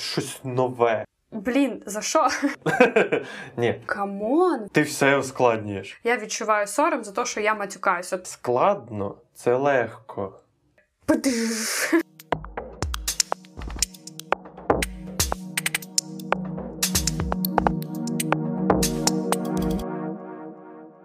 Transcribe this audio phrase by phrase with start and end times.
[0.00, 1.04] щось нове.
[1.32, 2.28] Блін, за що?
[3.56, 4.68] Ні, Come on!
[4.72, 6.00] ти все ускладнюєш.
[6.04, 8.12] Я відчуваю сором за те, що я матюкаюсь.
[8.12, 10.40] От Складно це легко.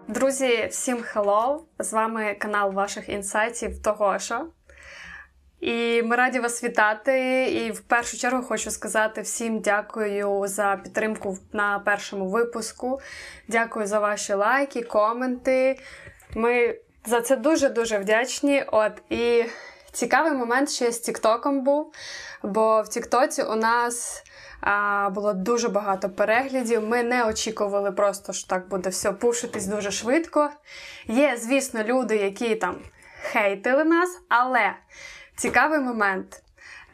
[0.08, 1.58] Друзі, всім hello!
[1.78, 4.46] З вами канал ваших інсайтів Тогошо.
[5.66, 7.44] І ми раді вас вітати.
[7.50, 13.00] І в першу чергу хочу сказати всім дякую за підтримку на першому випуску.
[13.48, 15.78] Дякую за ваші лайки, коменти.
[16.34, 18.64] Ми за це дуже-дуже вдячні.
[18.72, 19.44] От і
[19.92, 21.92] цікавий момент ще з Тіктоком був,
[22.42, 24.24] бо в Тіктоці у нас
[24.60, 26.88] а, було дуже багато переглядів.
[26.88, 30.50] Ми не очікували просто, що так буде все пушитись дуже швидко.
[31.06, 32.76] Є, звісно, люди, які там
[33.32, 34.72] хейтили нас, але
[35.36, 36.42] цікавий момент.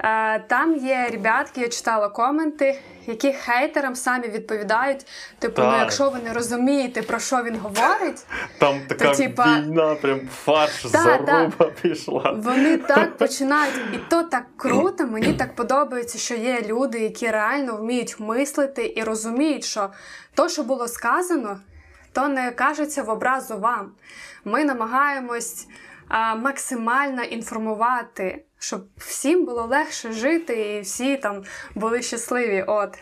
[0.05, 5.07] Е, Там є ребятки, я читала коменти, які хейтерам самі відповідають:
[5.39, 8.27] типу, ну якщо ви не розумієте, про що він говорить,
[8.59, 12.33] Там така типа- війна, прям фарш, Да, заруба пішла.
[12.39, 15.07] Вони так починають, і то так круто.
[15.07, 19.91] Мені так подобається, що є люди, які реально вміють мислити і розуміють, що
[20.35, 21.61] то, що було сказано,
[22.13, 23.91] то не кажеться в образу вам.
[24.45, 25.67] Ми намагаємось
[26.13, 31.43] максимально інформувати, щоб всім було легше жити і всі там
[31.75, 32.65] були щасливі.
[32.67, 32.99] От.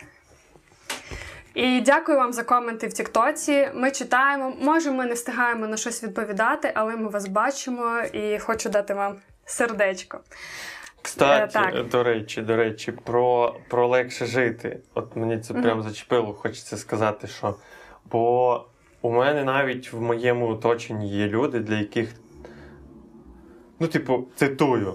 [1.53, 3.69] І дякую вам за коменти в Тіктоці.
[3.73, 4.53] Ми читаємо.
[4.61, 9.15] Може, ми не встигаємо на щось відповідати, але ми вас бачимо і хочу дати вам
[9.45, 10.19] сердечко.
[11.01, 11.87] Кстати, Е, так.
[11.87, 14.79] до речі, до речі, про, про легше жити.
[14.93, 17.55] От мені це прям зачепило, хочеться сказати, що.
[18.05, 18.65] Бо
[19.01, 22.13] у мене навіть в моєму оточенні є люди, для яких.
[23.81, 24.93] Ну, типу, цитую.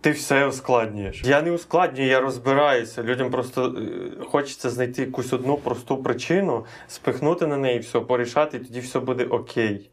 [0.00, 1.24] Ти все ускладнюєш.
[1.24, 3.02] Я не ускладнюю, я розбираюся.
[3.02, 8.60] Людям просто е, хочеться знайти якусь одну просту причину, спихнути на неї все, порішати, і
[8.60, 9.90] тоді все буде окей.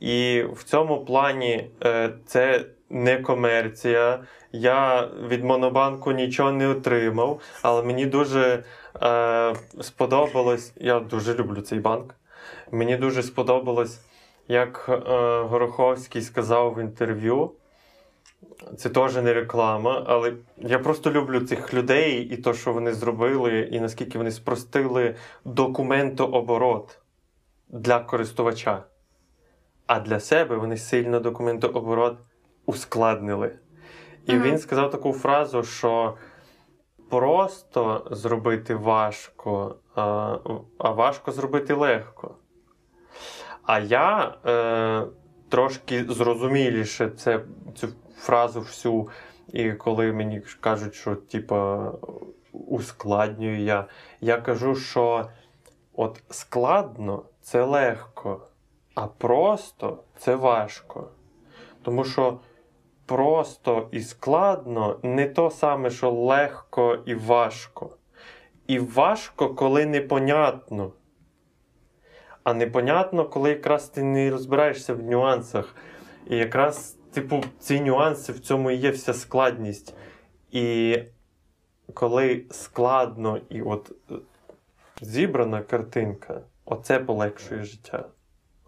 [0.00, 4.24] І в цьому плані е, це не комерція.
[4.52, 8.64] Я від Монобанку нічого не отримав, але мені дуже
[9.02, 10.72] е, сподобалось.
[10.76, 12.14] Я дуже люблю цей банк.
[12.70, 14.00] Мені дуже сподобалось,
[14.50, 14.98] як е,
[15.42, 17.50] Гороховський сказав в інтерв'ю.
[18.76, 23.60] Це теж не реклама, але я просто люблю цих людей і то, що вони зробили,
[23.60, 26.98] і наскільки вони спростили документооборот
[27.68, 28.82] для користувача.
[29.86, 32.18] А для себе вони сильно документооборот
[32.66, 33.58] ускладнили.
[34.26, 34.42] І Мгм.
[34.42, 36.14] він сказав таку фразу, що
[37.10, 40.36] просто зробити важко, а,
[40.78, 42.34] а важко зробити легко.
[43.62, 45.06] А я е,
[45.48, 47.40] трошки зрозуміліше це,
[47.74, 49.08] цю фразу всю,
[49.52, 51.92] і коли мені кажуть, що типа
[52.52, 53.86] ускладнюю я,
[54.20, 55.28] я кажу, що
[55.92, 58.46] от складно це легко,
[58.94, 61.08] а просто це важко.
[61.82, 62.38] Тому що
[63.06, 67.90] просто і складно не то саме, що легко і важко.
[68.66, 70.92] І важко, коли непонятно.
[72.44, 75.74] А непонятно, коли якраз ти не розбираєшся в нюансах.
[76.30, 79.94] І якраз, типу, ці нюанси в цьому і є вся складність.
[80.50, 80.98] І
[81.94, 84.14] коли складно і от е,
[85.00, 88.04] зібрана картинка, оце полегшує життя.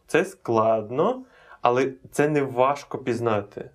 [0.07, 1.25] Це складно,
[1.61, 3.71] але це не важко пізнати.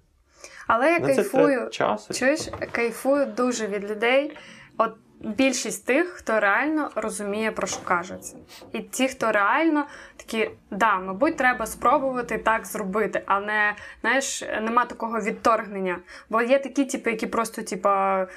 [0.68, 1.70] Але я Ну, кайфую.
[1.70, 2.14] часу.
[2.14, 4.38] Чуєш, кайфую дуже від людей.
[4.78, 8.36] От більшість тих, хто реально розуміє, про що кажеться.
[8.74, 9.86] І ті, хто реально
[10.18, 16.00] такі, да, мабуть, треба спробувати так зробити, а не знаєш, нема такого відторгнення.
[16.30, 18.28] Бо є такі, типи, які просто, типа.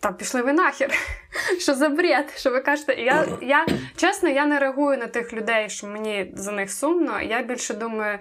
[0.00, 0.90] Та пішли ви нахер.
[1.60, 2.32] Що за бред?
[2.36, 2.94] Що ви кажете?
[2.94, 7.20] Я, я чесно, я не реагую на тих людей, що мені за них сумно.
[7.20, 8.18] Я більше думаю,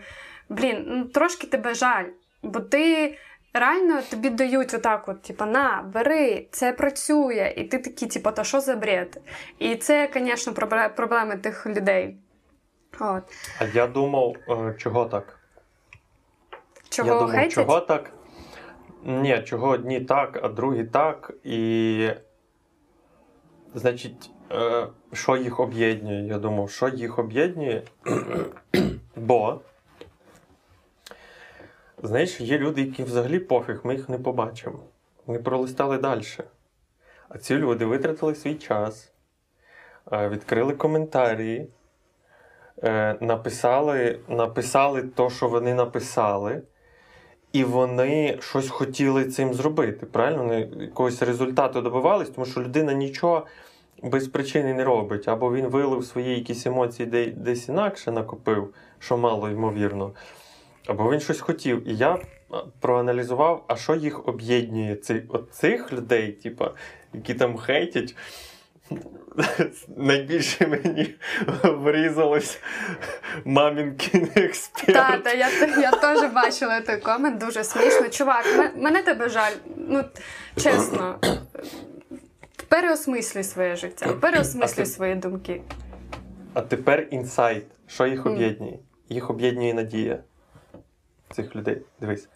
[0.49, 2.05] блін, ну трошки тебе жаль,
[2.43, 3.17] бо ти
[3.53, 7.53] реально тобі дають отак, от, типа, на, бери, це працює.
[7.57, 9.21] І ти такий, типа, та що за бред?
[9.59, 10.53] І це, звісно,
[10.95, 12.17] проблеми тих людей.
[12.99, 13.23] От.
[13.59, 15.39] А я думав, е, чого так?
[16.89, 17.53] Чого я думав, хейтять?
[17.53, 18.11] чого так?
[19.05, 21.31] Ні, чого одні так, а другі так.
[21.43, 22.09] І.
[23.75, 26.27] Значить, е, що їх об'єднує?
[26.27, 27.83] Я думав, що їх об'єднує?
[29.15, 29.61] Бо.
[32.05, 34.79] Знаєш, є люди, які взагалі пофіг, ми їх не побачимо.
[35.25, 36.23] Вони пролистали далі.
[37.29, 39.11] А ці люди витратили свій час,
[40.11, 41.67] е, відкрили коментарі,
[42.83, 46.61] е, написали, написали то, що вони написали.
[47.53, 50.05] І вони щось хотіли цим зробити.
[50.05, 50.43] Правильно?
[50.43, 53.47] Вони якогось результату добивались, тому що людина нічого
[54.03, 55.27] без причини не робить.
[55.27, 60.13] Або він вилив свої якісь емоції десь інакше накопив, що мало ймовірно.
[60.87, 61.87] Або він щось хотів.
[61.89, 62.19] І я
[62.79, 64.97] проаналізував, а що їх об'єднує
[65.29, 66.71] от цих людей, типа,
[67.13, 68.15] які там хейтять.
[69.97, 71.15] Найбільше мені
[71.63, 72.59] врізалось
[73.45, 74.93] мамінкін експерт.
[74.93, 75.49] Та, та, я,
[75.81, 78.09] я теж бачила той комент, дуже смішно.
[78.09, 79.51] Чувак, м- мене тебе жаль.
[79.77, 80.03] Ну,
[80.55, 81.19] чесно.
[82.67, 85.61] Переосмислюй своє життя, переосмислюй свої думки.
[86.53, 87.65] А тепер інсайт.
[87.87, 88.79] Що їх об'єднує?
[89.09, 90.19] Їх об'єднує надія
[91.33, 91.81] цих людей.
[92.01, 92.29] Дивись.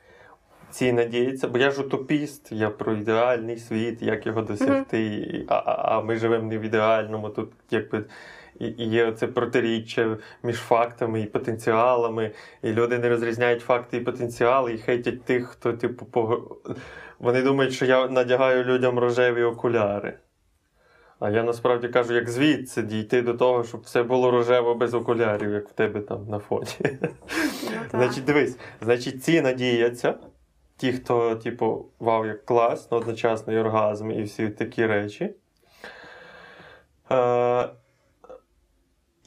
[0.70, 5.06] Ці надіються, бо я ж утопіст, я про ідеальний світ, як його досягти.
[5.06, 7.30] І- А, а, ми живемо не в ідеальному.
[7.30, 8.04] Тут якби
[8.60, 12.32] і, і є оце протиріччя між фактами і потенціалами.
[12.64, 16.58] І люди не розрізняють факти і потенціали, і хейтять тих, хто, типу, пог...
[17.20, 20.18] вони думають, що я надягаю людям рожеві окуляри.
[21.20, 25.52] А я насправді кажу, як звідси дійти до того, щоб все було рожево без окулярів,
[25.52, 26.68] як в тебе там на фоні.
[27.02, 27.10] Ну.
[27.92, 30.16] Значить, дивись, значить, ці надіяться,
[30.78, 35.36] ті, хто, типу, вау, як класно, одночасно і оргазм, і всі такі речі.
[37.12, 37.70] Е,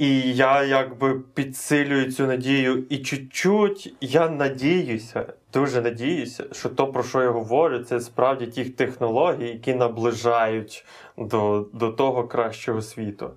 [0.01, 7.03] і я якби підсилюю цю надію, і чуть-чуть я надіюся, дуже надіюся, що то, про
[7.03, 10.85] що я говорю, це справді ті технології, які наближають
[11.19, 13.31] до, до того кращого світу.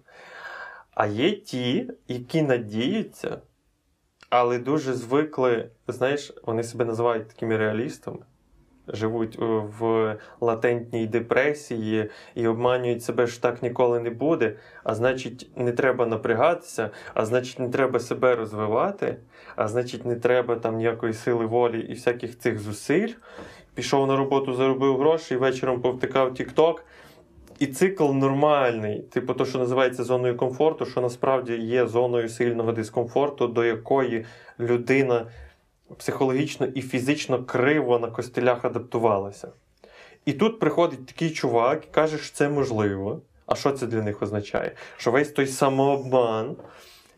[0.92, 3.42] А є ті, які надіються,
[4.30, 8.20] але дуже звикли, знаєш, вони себе називають такими реалістами,
[8.88, 9.46] живуть е,
[9.80, 14.56] в латентній депресії і обманюють себе, що так ніколи не буде.
[14.84, 19.16] А значить, не треба напрягатися, а значить, не треба себе розвивати,
[19.56, 23.14] а значить, не треба там ніякої сили волі і всяких цих зусиль.
[23.76, 26.76] Пішов на роботу, заробив гроші, і вечором повтикав TikTok.
[27.60, 33.48] І цикл нормальний, типу, то, що називається зоною комфорту, що насправді є зоною сильного дискомфорту,
[33.48, 34.26] до якої
[34.60, 35.26] людина
[35.98, 39.48] психологічно і фізично криво на костелях адаптувалася.
[40.26, 43.22] І тут приходить такий чувак і каже, що це можливо.
[43.46, 44.72] А що це для них означає?
[44.98, 46.56] Що весь той самообман,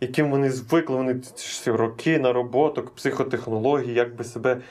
[0.02, 4.62] яким вони звикли, вони ці роки нароботок, психотехнології, як би себе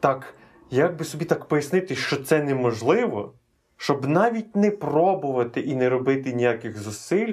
[0.00, 0.34] так,
[0.70, 3.32] як би собі так пояснити, що це неможливо,
[3.76, 7.32] щоб навіть не пробувати і не робити ніяких зусиль,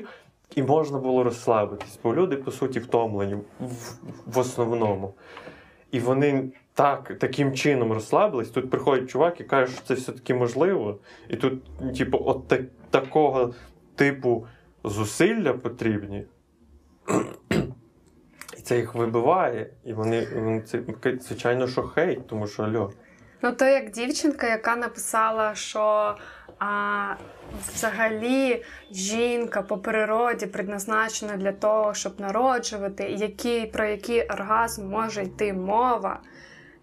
[0.55, 1.99] і можна було розслабитись.
[2.03, 5.13] Бо люди, по суті, втомлені в, в основному.
[5.93, 8.49] І вони так, таким чином розслабились.
[8.49, 10.99] Тут приходить чувак і каже, що це все-таки можливо.
[11.29, 11.63] І тут,
[11.97, 13.53] типу, от так, такого
[13.95, 14.47] типу
[14.83, 16.25] зусилля потрібні.
[18.57, 19.69] І це їх вибиває.
[19.85, 20.81] І вони, вони це,
[21.21, 22.91] звичайно, що хейт, тому що альо.
[23.41, 26.15] Ну, то як дівчинка, яка написала, що
[26.59, 27.15] а,
[27.73, 35.23] взагалі жінка по природі предназначена для того, щоб народжувати, і який, про який оргазм може
[35.23, 36.19] йти мова.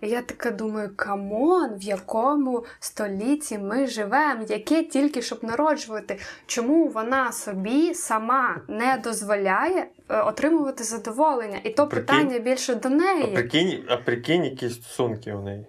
[0.01, 6.19] І я така думаю, come on, в якому столітті ми живемо, яке тільки щоб народжувати.
[6.47, 11.59] Чому вона собі сама не дозволяє е, отримувати задоволення?
[11.65, 12.07] І то Прикинь.
[12.07, 13.27] питання більше до А неї.
[13.35, 15.67] прикинь, а прикинь, які стосунки у неї.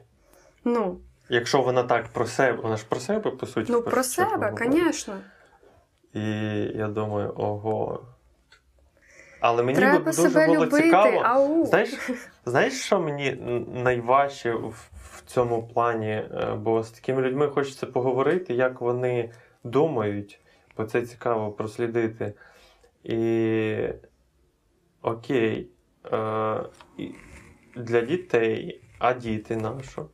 [0.65, 1.00] Ну,
[1.33, 3.72] Якщо вона так про себе, вона ж про себе, по суті.
[3.72, 5.13] ну про себе, звісно.
[6.13, 6.22] І
[6.75, 8.04] я думаю, ого.
[9.40, 10.83] Але мені Треба би дуже себе було любити.
[10.83, 11.19] цікаво.
[11.19, 11.66] Ау.
[11.66, 12.09] Знаєш,
[12.45, 13.31] знаєш, що мені
[13.73, 16.11] найважче в, в цьому плані?
[16.11, 19.31] Е, Бо з такими людьми хочеться поговорити, як вони
[19.64, 20.40] думають,
[20.78, 22.33] бо це цікаво прослідити.
[23.04, 23.88] І
[25.02, 25.69] окей,
[26.06, 26.61] е,
[27.76, 30.06] для дітей, а діти нащо?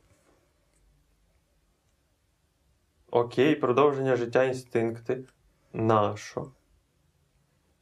[3.10, 5.18] Окей, продовження життя інстинкти.
[5.72, 6.50] Нащо?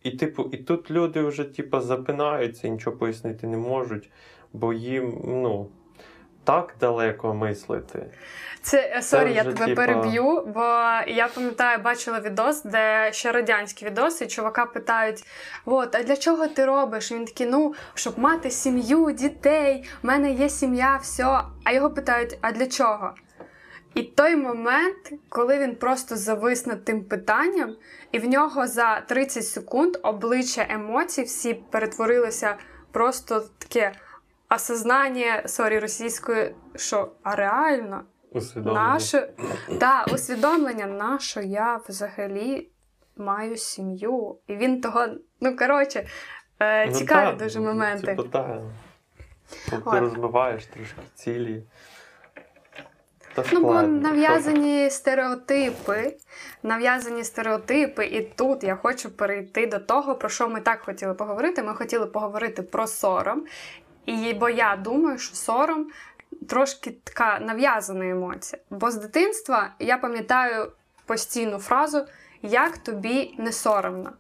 [0.02, 4.11] І, типу, і тут люди вже типу, запинаються і нічого пояснити не можуть,
[4.52, 5.68] бо їм ну,
[6.45, 8.06] так далеко мислити.
[8.62, 10.61] Це е, sorry, я тебе типа- переб'ю, бо
[11.06, 15.25] я пам'ятаю, бачила відос, де ще радянські відоси, і чувака питають:
[15.64, 17.11] от, а для чого ти робиш?
[17.11, 21.40] І він такий, ну, щоб мати сім'ю, дітей, в мене є сім'я, все.
[21.64, 23.14] А його питають: а для чого?
[23.97, 27.76] І той момент, коли він просто завис над тим питанням,
[28.12, 32.57] і в нього за 30 секунд обличчя емоцій всі перетворилися
[32.93, 33.93] просто в таке
[34.50, 38.88] осознание, sorry, російською, що а реально, Усвідомлення.
[38.88, 39.29] наше
[39.81, 42.69] та усвідомлення, на що я взагалі
[43.17, 44.37] маю сім'ю.
[44.47, 45.07] І він того,
[45.41, 46.07] ну коротше,
[46.61, 48.17] е, Ну, цікаві так, дуже ну, моменти.
[49.71, 51.62] Типу, ти розбиваєш трошки цілі.
[53.37, 56.16] То Ну, бо нав'язані стереотипи,
[56.62, 61.62] нав'язані стереотипи, і тут я хочу перейти до того, про що ми так хотіли поговорити.
[61.62, 63.45] Ми хотіли поговорити про сором.
[64.07, 65.87] І бо я думаю, що сором
[66.49, 68.62] трошки така нав'язана емоція.
[68.71, 70.73] Бо з дитинства я пам'ятаю
[71.07, 72.07] постійну фразу
[72.43, 74.12] Як тобі не соромно.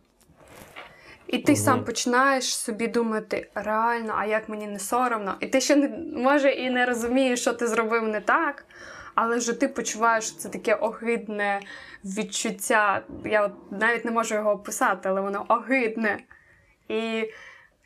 [1.26, 1.60] І ти Мгм.
[1.60, 5.34] сам починаєш собі думати, реально, а як мені не соромно?
[5.40, 8.64] І ти ще не може і не розумієш, що ти зробив не так,
[9.16, 11.60] але вже ти почуваєш, що це таке огидне
[12.04, 13.02] відчуття.
[13.24, 16.18] Я от навіть не можу його описати, але воно огидне.
[16.88, 17.30] І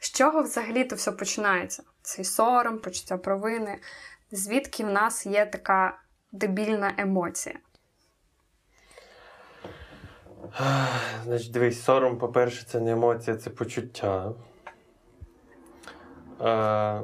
[0.00, 1.82] з чого взагалі то все починається?
[2.02, 3.78] Цей сором, почуття провини.
[4.32, 5.98] Звідки в нас є така
[6.32, 7.54] дебільна емоція?
[11.24, 14.32] Значить, дивись, сором, по-перше, це не емоція, це почуття.
[16.40, 17.00] Е,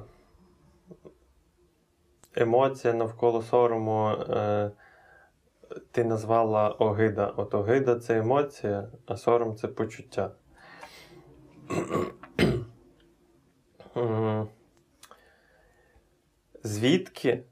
[2.37, 4.71] емоція навколо сорому е,
[5.91, 7.27] ти назвала огида.
[7.37, 10.31] От огида це емоція, а сором це почуття.
[16.63, 17.45] Звідки?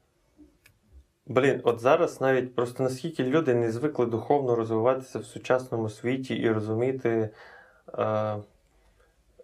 [1.27, 6.51] Блін, от зараз навіть просто наскільки люди не звикли духовно розвиватися в сучасному світі і
[6.51, 7.29] розуміти
[7.97, 8.37] е,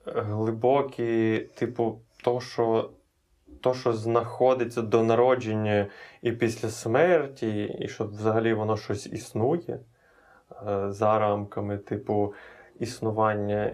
[0.06, 2.92] глибокі, типу, то, що,
[3.62, 5.88] то, що знаходиться до народження
[6.22, 9.80] і після смерті, і що взагалі воно щось існує
[10.68, 12.34] е, за рамками, типу,
[12.80, 13.72] існування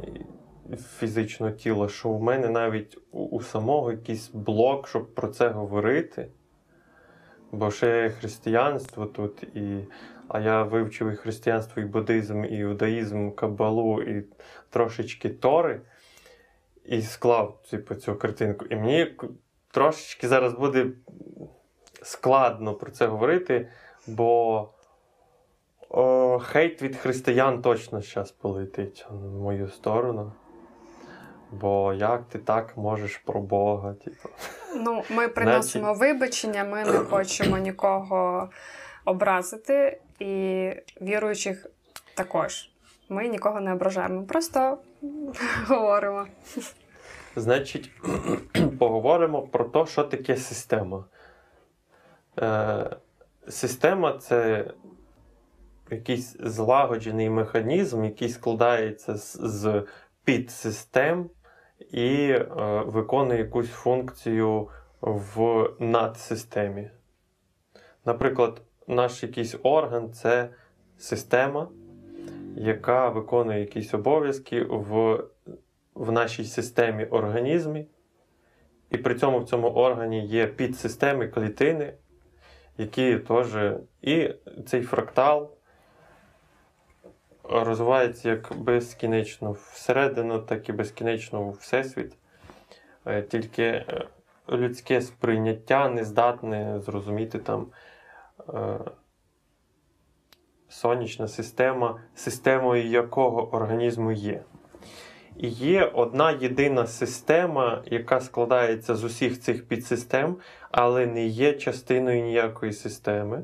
[0.75, 6.31] фізичного тіла, що у мене навіть у, самого якийсь блок, щоб про це говорити.
[7.51, 9.87] Бо ще християнство тут, і,
[10.27, 14.25] а я вивчив і християнство, і буддизм, і іудаїзм, кабалу, і
[14.69, 15.81] трошечки тори,
[16.85, 18.65] і склав типу, цю картинку.
[18.65, 19.15] І мені
[19.71, 20.87] трошечки зараз буде
[22.01, 23.69] складно про це говорити,
[24.07, 24.69] бо
[25.89, 30.31] о, хейт від християн точно зараз полетить в мою сторону.
[31.51, 33.93] Бо як ти так можеш про Бога?
[33.93, 34.29] Типу.
[34.75, 38.49] Ну, ми приносимо вибачення, ми не хочемо нікого
[39.05, 40.71] образити, і
[41.01, 41.65] віруючих
[42.13, 42.69] також.
[43.09, 44.77] Ми нікого не ображаємо, просто
[45.67, 46.27] говоримо.
[47.37, 47.91] Значить,
[48.79, 51.05] поговоримо про те, що таке система.
[52.39, 52.89] Е,
[53.47, 54.71] система це
[55.91, 59.83] якийсь злагоджений механізм, який складається з, з
[60.23, 61.29] підсистем
[61.91, 62.47] і е,
[62.85, 64.69] виконує якусь функцію
[65.01, 66.89] в надсистемі.
[68.05, 70.49] Наприклад, наш якийсь орган це
[70.97, 71.67] система,
[72.55, 75.23] яка виконує якісь обов'язки в
[75.97, 77.87] в нашій системі організмі,
[78.89, 81.93] і при цьому в цьому органі є підсистеми клітини,
[82.77, 84.33] які теж і
[84.65, 85.51] цей фрактал
[87.43, 92.15] розвивається як безкінечно всередину, так і безкінечно у Всесвіт.
[93.05, 94.07] Е, Тільки е,
[94.49, 97.67] людське сприйняття не здатне зрозуміти там
[98.53, 98.79] е,
[100.69, 104.43] сонячна система, системою якого організму є.
[105.37, 110.37] І є одна єдина система, яка складається з усіх цих підсистем,
[110.71, 113.43] але не є частиною ніякої системи,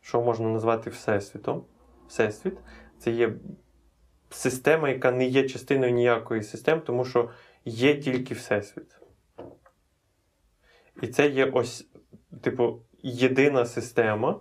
[0.00, 1.64] що можна назвати Всесвітом.
[2.08, 2.58] Всесвіт
[2.98, 3.34] це є
[4.30, 7.30] система, яка не є частиною ніякої системи, тому що
[7.64, 8.98] є тільки Всесвіт.
[11.02, 11.88] І це є ось,
[12.40, 14.40] типу, єдина система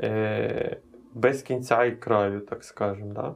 [0.00, 0.80] е,
[1.14, 3.12] без кінця і краю, так скажемо.
[3.12, 3.34] Да?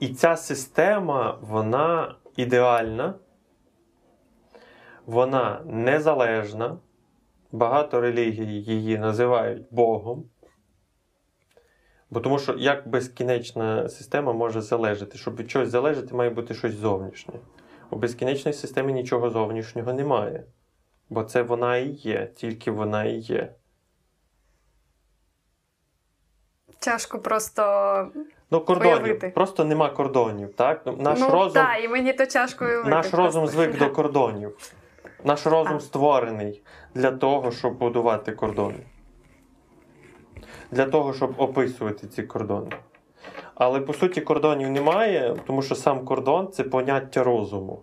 [0.00, 3.14] І ця система, вона ідеальна,
[5.06, 6.78] вона незалежна.
[7.52, 10.24] Багато релігій її називають Богом.
[12.10, 15.18] Бо тому що як безкінечна система може залежати?
[15.18, 17.34] Щоб від чогось залежати, має бути щось зовнішнє.
[17.90, 20.44] У безкінечній системі нічого зовнішнього немає.
[21.10, 23.54] Бо це вона і є, тільки вона і є.
[26.78, 27.62] Тяжко просто.
[28.50, 29.02] Ну, кордонів.
[29.02, 29.28] Уявити.
[29.28, 30.54] Просто нема кордонів.
[30.54, 30.82] Так?
[30.86, 32.90] Ну, Наш ну, розум так, і мені то тяжко уявити.
[32.90, 34.56] Наш розум звик до кордонів.
[35.24, 35.80] Наш розум А.
[35.80, 36.62] створений
[36.94, 38.86] для того, щоб будувати кордони.
[40.70, 42.70] Для того, щоб описувати ці кордони.
[43.54, 47.82] Але по суті кордонів немає, тому що сам кордон це поняття розуму.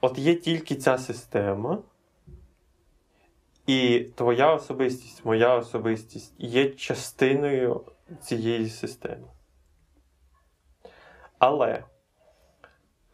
[0.00, 1.78] От є тільки ця система,
[3.66, 7.80] і твоя особистість, моя особистість є частиною
[8.20, 9.28] цієї системи.
[11.38, 11.84] Але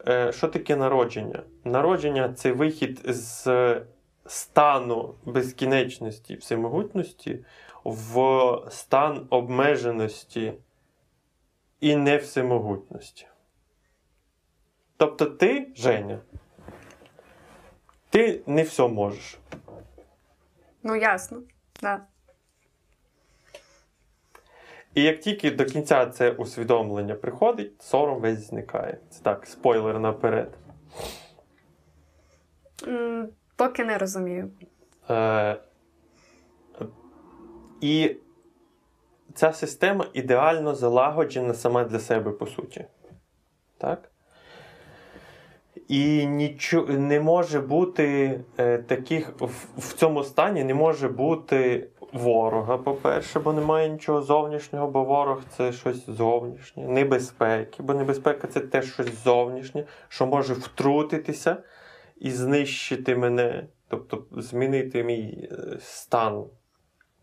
[0.07, 1.43] е, що таке народження?
[1.63, 3.81] Народження це вихід з
[4.25, 7.45] стану безкінечності і всемогутності
[7.83, 10.53] в стан обмеженості
[11.79, 13.27] і невсемогутності.
[14.97, 16.19] Тобто ти, Женя,
[18.09, 19.39] ти не все можеш.
[20.83, 21.41] Ну, ясно.
[21.81, 22.01] Да.
[24.95, 28.97] І як тільки до кінця це усвідомлення приходить, сором весь зникає.
[29.09, 30.57] Це так, спойлер наперед.
[32.87, 34.51] М, Поки не розумію.
[35.09, 35.57] Е,
[37.81, 38.15] і
[39.33, 42.85] ця система ідеально залагоджена сама для себе, по суті.
[43.77, 44.10] Так?
[45.91, 52.77] І нічого не може бути е, таких в, в цьому стані не може бути ворога,
[52.77, 58.93] по-перше, бо немає нічого зовнішнього, бо ворог це щось зовнішнє, небезпеки, бо небезпека це теж
[58.93, 61.57] щось зовнішнє, що може втрутитися
[62.17, 66.45] і знищити мене, тобто змінити мій е, стан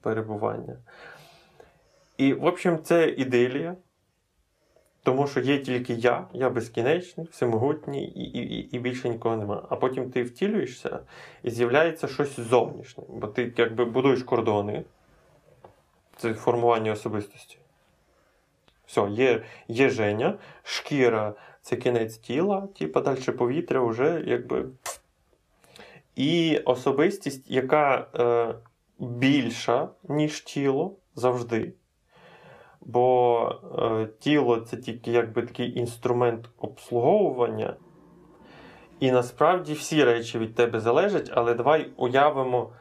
[0.00, 0.76] перебування.
[2.18, 3.76] І, в общем, це ідилія.
[5.02, 9.67] Тому що є тільки я, я безкінечний, всемогутній, і, і, і більше нікого нема.
[9.71, 11.00] А потім ти втілюєшся
[11.43, 13.05] і з'являється щось зовнішнє.
[13.09, 14.85] Бо ти якби будуєш кордони.
[16.17, 17.59] Це формування особистості.
[18.87, 24.69] Все, є, є Женя, шкіра це кінець тіла, типа далі повітря вже якби.
[26.17, 28.55] І особистість, яка е,
[28.99, 31.73] більша, ніж тіло завжди.
[32.88, 37.76] Бо е, тіло це тільки якби такий інструмент обслуговування.
[39.00, 42.73] І насправді всі речі від тебе залежать, але давай уявимо,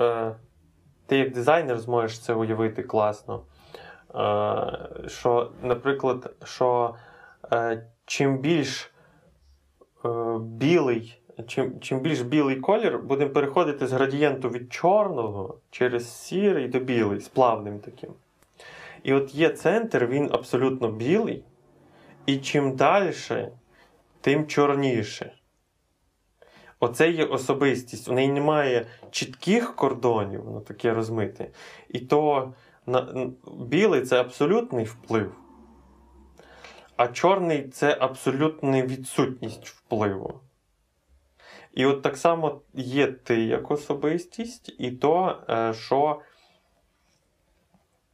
[0.00, 0.36] е,
[1.06, 3.42] ти як дизайнер зможеш це уявити класно.
[4.14, 6.94] Е, що, наприклад, що
[7.52, 8.92] е, чим більш
[10.04, 10.08] е,
[10.38, 16.78] білий, чим, чим більш білий колір, будемо переходити з градієнту від чорного через сірий до
[16.78, 18.10] білий, з плавним таким.
[19.06, 21.44] І от є центр, він абсолютно білий,
[22.26, 23.12] і чим далі,
[24.20, 25.32] тим чорніше.
[26.80, 28.08] Оце є особистість.
[28.08, 31.50] У неї немає чітких кордонів, воно таке розмите.
[31.88, 32.52] І то
[32.86, 35.32] на, білий це абсолютний вплив,
[36.96, 40.40] а чорний це абсолютна відсутність впливу.
[41.72, 46.20] І от так само є ти як особистість, і то, е, що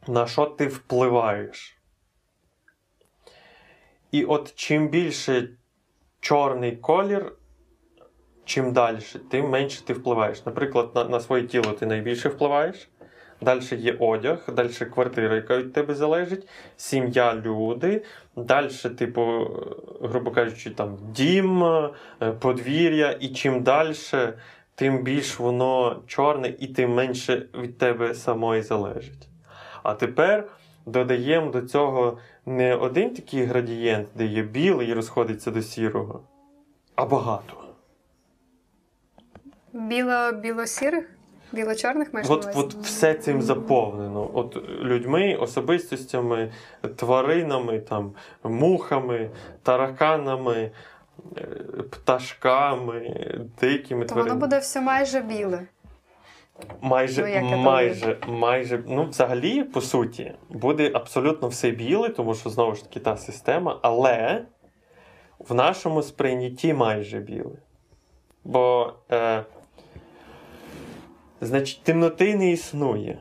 [0.06, 1.78] на що ти впливаєш.
[4.12, 5.48] І от чим більше
[6.20, 7.32] чорний колір,
[8.44, 8.98] чим далі,
[9.30, 10.46] тим менше ти впливаєш.
[10.46, 12.88] Наприклад, на, на своє тіло ти найбільше впливаєш.
[13.40, 18.04] Далі є одяг, далі квартира, яка від тебе залежить, сім'я, люди.
[18.36, 19.22] Далі, типу,
[20.02, 21.64] грубо кажучи, там дім,
[22.40, 23.94] подвір'я, і чим далі,
[24.74, 29.31] тим більш воно чорне і тим менше від тебе самої залежить.
[29.82, 30.48] А тепер
[30.86, 36.20] додаємо до цього не один такий градієнт, де є білий і розходиться до сірого,
[36.94, 37.54] а багато.
[39.72, 41.08] Біло, біло-сірих?
[41.52, 44.30] Біло-чорних маєш От, от все цим заповнено.
[44.34, 46.52] От людьми, особистостями,
[46.96, 49.30] тваринами, там, мухами,
[49.62, 50.70] тараканами,
[51.36, 51.42] е,
[51.90, 53.16] пташками,
[53.60, 55.66] дикими То воно буде все майже біле.
[56.80, 62.74] Майже, Ну, майже, майже, ну, взагалі, по суті, буде абсолютно все біле, тому що знову
[62.74, 64.44] ж таки та система, але
[65.38, 67.56] в нашому сприйнятті майже біле.
[68.44, 69.44] Бо, е,
[71.40, 73.18] значить, темноти не існує.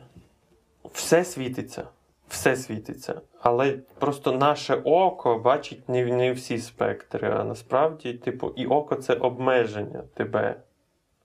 [0.93, 1.83] Все світиться.
[2.27, 3.21] Все світиться.
[3.41, 7.31] Але просто наше око бачить не, не всі спектри.
[7.31, 10.55] А насправді, типу, і око це обмеження тебе.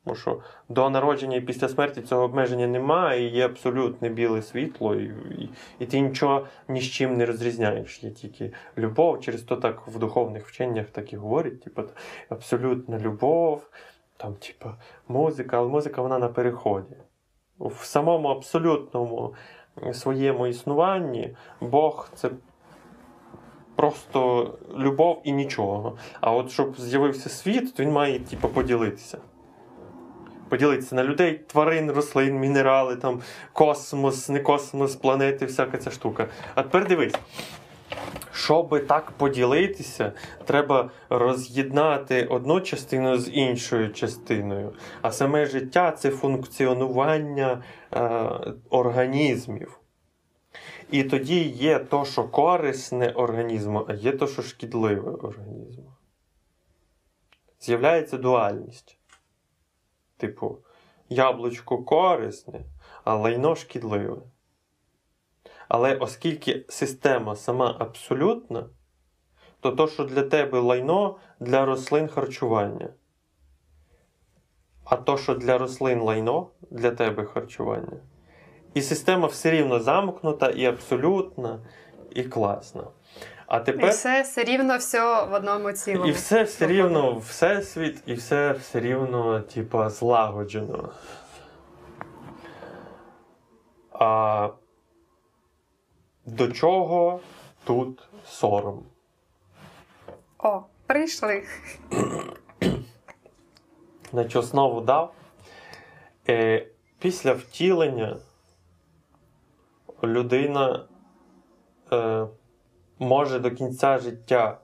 [0.07, 0.39] Тому що
[0.69, 5.51] до народження і після смерті цього обмеження немає, і є абсолютне біле світло, і, і,
[5.79, 8.03] і ти нічого ні з чим не розрізняєш.
[8.03, 11.83] Є тільки любов, через то так в духовних вченнях так і говорять, типу,
[12.29, 13.71] абсолютна любов,
[14.17, 14.69] там, типу,
[15.09, 16.97] музика, але музика вона на переході.
[17.59, 19.35] В самому абсолютному
[19.93, 22.31] своєму існуванні Бог це
[23.77, 25.99] просто любов і нічого.
[26.21, 29.19] А от щоб з'явився світ, то він має типу, поділитися
[30.49, 36.29] поділитися на людей, тварин, рослин, мінерали, там, космос, не космос, планети, всяка ця штука.
[36.55, 37.15] А тепер дивись.
[38.33, 40.13] Щоб так поділитися,
[40.45, 44.73] треба роз'єднати одну частину з іншою частиною.
[45.03, 48.31] А саме життя це функціонування е,
[48.71, 49.81] організмів.
[50.91, 55.93] І тоді є то, що корисне організму, а є то, що шкідливе організму.
[57.61, 58.96] З'являється дуальність.
[60.17, 60.59] Типу,
[61.09, 62.65] яблучко корисне,
[63.05, 64.17] а лайно шкідливе.
[65.69, 68.69] Але оскільки система сама абсолютна,
[69.61, 72.89] то то, що для тебе лайно для рослин харчування.
[74.85, 78.01] А то, що для рослин лайно, для тебе харчування.
[78.75, 81.61] І система все рівно замкнута, і абсолютна,
[82.11, 82.85] і класна.
[83.47, 86.07] А І все все рівно все в одному цілому.
[86.07, 90.89] і все все рівно всесвіт, і все все рівно, типа, злагоджено.
[93.93, 94.49] А
[96.27, 97.21] до чого
[97.65, 98.83] тут сором?
[100.39, 101.43] О, прийшли.
[104.11, 105.15] Значить, основу дав.
[106.29, 106.67] Е,
[106.99, 108.17] після втілення
[110.03, 110.85] людина
[111.93, 112.27] е,
[112.99, 114.59] може до кінця життя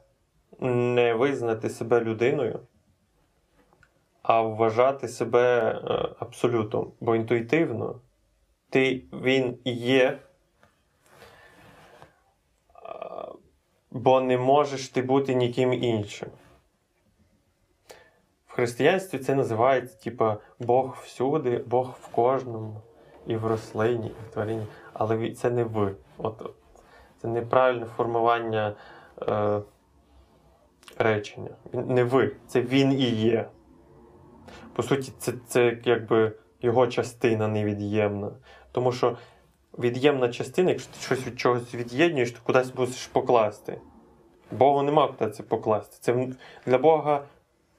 [0.60, 2.60] не визнати себе людиною,
[4.22, 6.92] а вважати себе е, абсолютом.
[7.00, 8.00] Бо інтуїтивно
[8.70, 10.18] ти, він є, е,
[13.90, 16.28] бо не можеш ти бути ніким іншим.
[18.46, 22.80] В християнстві це називається, типа, Бог всюди, Бог в кожному,
[23.26, 24.66] і в рослині, і в тварині.
[24.92, 25.96] Але це не ви.
[26.18, 26.54] От.
[27.22, 28.74] Це неправильне формування
[29.28, 29.60] е,
[30.98, 31.50] речення.
[31.72, 33.48] Не ви, це він і є.
[34.72, 38.30] По суті, це, це якби його частина невід'ємна.
[38.72, 39.16] Тому що
[39.78, 43.80] від'ємна частина, якщо ти щось від чогось від'єднуєш, то кудись мусиш покласти.
[44.50, 45.96] Богу нема куди це покласти.
[46.00, 46.28] Це
[46.66, 47.24] для Бога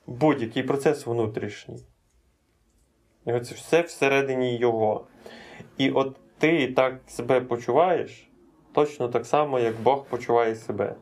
[0.08, 1.84] будь-який процес внутрішній.
[3.26, 5.08] Це все всередині його.
[5.78, 8.30] І от ти так себе почуваєш
[8.74, 10.96] точно так само, як Бог почуває себе.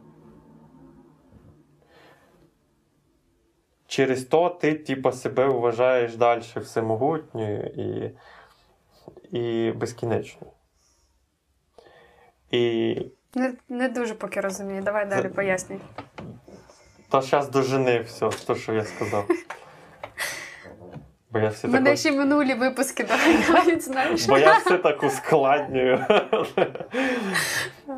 [3.87, 8.11] Через то ти, типа, себе вважаєш далі всемогутньою і,
[9.37, 10.53] і безкінечною.
[12.51, 12.95] І
[13.35, 14.81] Не, не дуже поки розумію.
[14.81, 15.79] Давай далі пояснюй.
[17.09, 19.27] та зараз дожени все, то, що я сказав.
[21.31, 21.99] Бо я все Мене так...
[21.99, 24.27] ще минулі випуски доганяють, знаєш.
[24.27, 26.05] Бо я все так ускладнюю.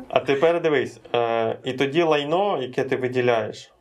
[0.08, 3.72] А тепер дивись, е, і тоді лайно, яке ти виділяєш,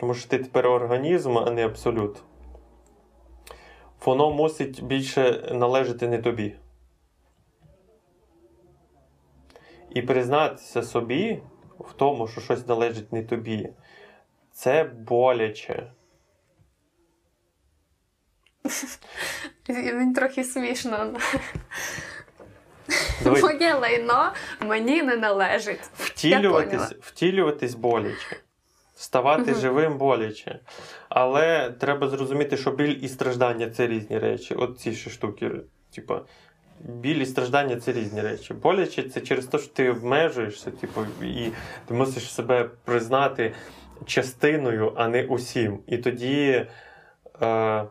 [0.00, 2.22] тому що ти тепер організм, а не абсолют.
[4.04, 6.56] Воно мусить більше належати не тобі.
[9.90, 11.42] І признатися собі
[11.78, 13.68] в тому, що щось належить не тобі,
[14.52, 15.92] це боляче.
[19.68, 21.14] Він трохи смішно.
[23.24, 23.42] Дивись.
[23.42, 25.80] Моє лайно мені не належить.
[25.94, 28.36] Втілюватись, втілюватись боляче.
[28.96, 29.60] Ставати Мгм.
[29.60, 30.60] живим боляче.
[31.08, 34.54] Але треба зрозуміти, що біль і страждання це різні речі.
[34.54, 35.50] От ці ще штуки.
[35.94, 36.20] Типа,
[36.80, 38.54] біль і страждання це різні речі.
[38.54, 41.52] Боляче це через те, що ти обмежуєшся, типу, і
[41.86, 43.54] ти мусиш себе признати
[44.06, 45.78] частиною, а не усім.
[45.86, 46.66] І тоді
[47.42, 47.84] е,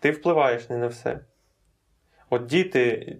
[0.00, 1.20] ти впливаєш не на все.
[2.30, 3.16] От діти,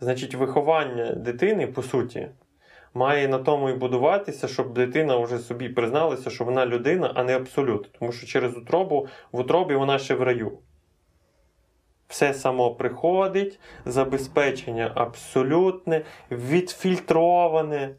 [0.00, 2.28] значить, виховання дитини, по суті,
[2.94, 7.36] має на тому і будуватися, щоб дитина вже собі призналася, що вона людина, а не
[7.36, 7.92] абсолют.
[7.98, 10.58] Тому що через утробу, в утробі вона ще в раю.
[12.08, 17.94] Все само приходить, забезпечення абсолютне, відфільтроване.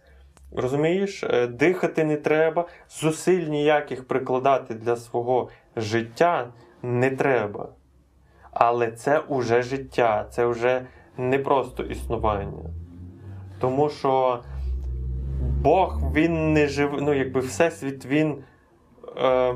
[0.56, 7.70] Розумієш, Е, дихати не треба, зусиль ніяких прикладати для свого життя не треба.
[8.52, 12.70] Але це уже життя, це вже не просто існування.
[13.60, 14.44] Тому що
[15.62, 18.44] Бог він не живий, ну якби Всесвіт він
[19.18, 19.56] е,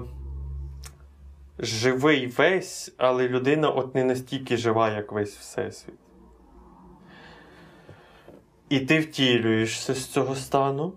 [1.59, 5.95] живий весь, але людина от не настільки жива, як весь Всесвіт.
[8.69, 10.93] І ти втілюєшся з цього стану,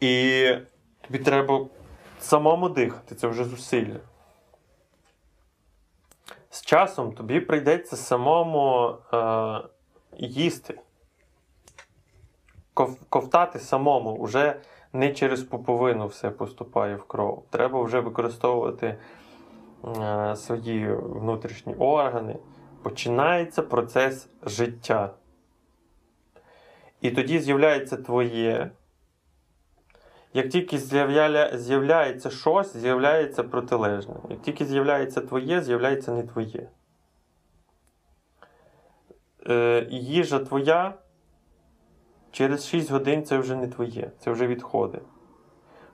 [0.00, 0.44] і
[1.00, 1.66] тобі треба
[2.20, 4.00] самому дихати, це вже зусилля.
[6.50, 9.60] З часом тобі прийдеться самому е,
[10.16, 10.80] їсти,
[12.74, 14.60] Ков, ковтати самому, уже
[14.92, 17.44] не через пуповину все поступає в кров.
[17.50, 18.96] Треба вже використовувати
[19.84, 22.36] е, свої внутрішні органи.
[22.82, 25.10] Починається процес життя.
[27.00, 28.70] І тоді з'являється твоє.
[30.32, 34.14] Як тільки з'являє, з'являється щось, з'являється протилежне.
[34.28, 36.68] Як тільки з'являється твоє, з'являється не твоє.
[39.48, 40.94] Е, їжа твоя
[42.30, 45.00] через 6 годин це вже не твоє, це вже відходи.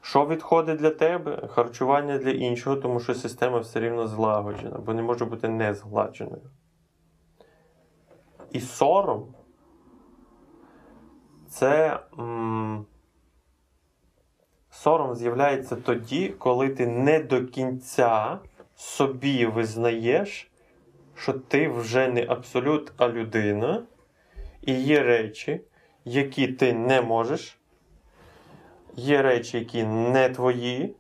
[0.01, 1.49] Що відходить для тебе?
[1.49, 6.51] Харчування для іншого, тому що система все рівно злагоджена, бо не може бути не згладженою.
[8.53, 9.35] І сором
[11.49, 12.87] це м-
[14.87, 18.39] сором з'являється тоді, коли ти не до кінця
[18.77, 20.51] собі визнаєш,
[21.15, 23.83] що ти вже не абсолют, а людина,
[24.63, 25.61] і є речі,
[26.05, 27.59] які ти не можеш,
[28.97, 30.97] є речі, які не твої,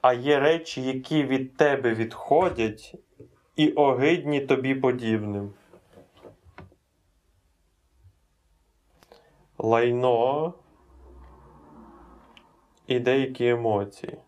[0.00, 2.94] а є речі, які від тебе відходять
[3.56, 5.52] і огидні тобі подібним.
[9.58, 10.54] Лайно
[12.86, 14.18] і деякі емоції.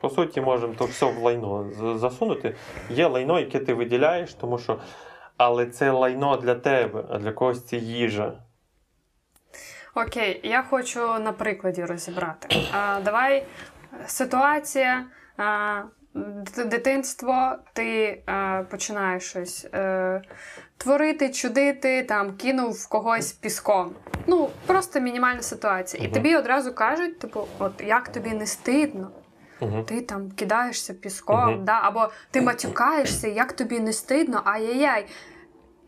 [0.00, 2.54] По суті, можемо то все в лайно засунути.
[2.90, 4.80] Є лайно, яке ти виділяєш, тому що.
[5.36, 8.32] Але це лайно для тебе, а для когось це їжа.
[9.94, 12.56] Окей, я хочу на прикладі розібрати.
[12.72, 13.46] А, давай
[14.06, 15.04] ситуація.
[15.36, 15.82] А,
[16.66, 20.22] дитинство, ти а, починаєш щось е,
[20.76, 23.92] творити, чудити, там кинув в когось піском.
[24.26, 26.04] Ну, просто мінімальна ситуація.
[26.04, 29.10] І тобі одразу кажуть, типу, от як тобі не стидно,
[29.60, 29.82] Угу.
[29.82, 31.64] ти там кидаєшся піском, Мгм.
[31.64, 31.80] да?
[31.82, 35.06] або ти матюкаєшся, як тобі не стидно, ай-яй-яй.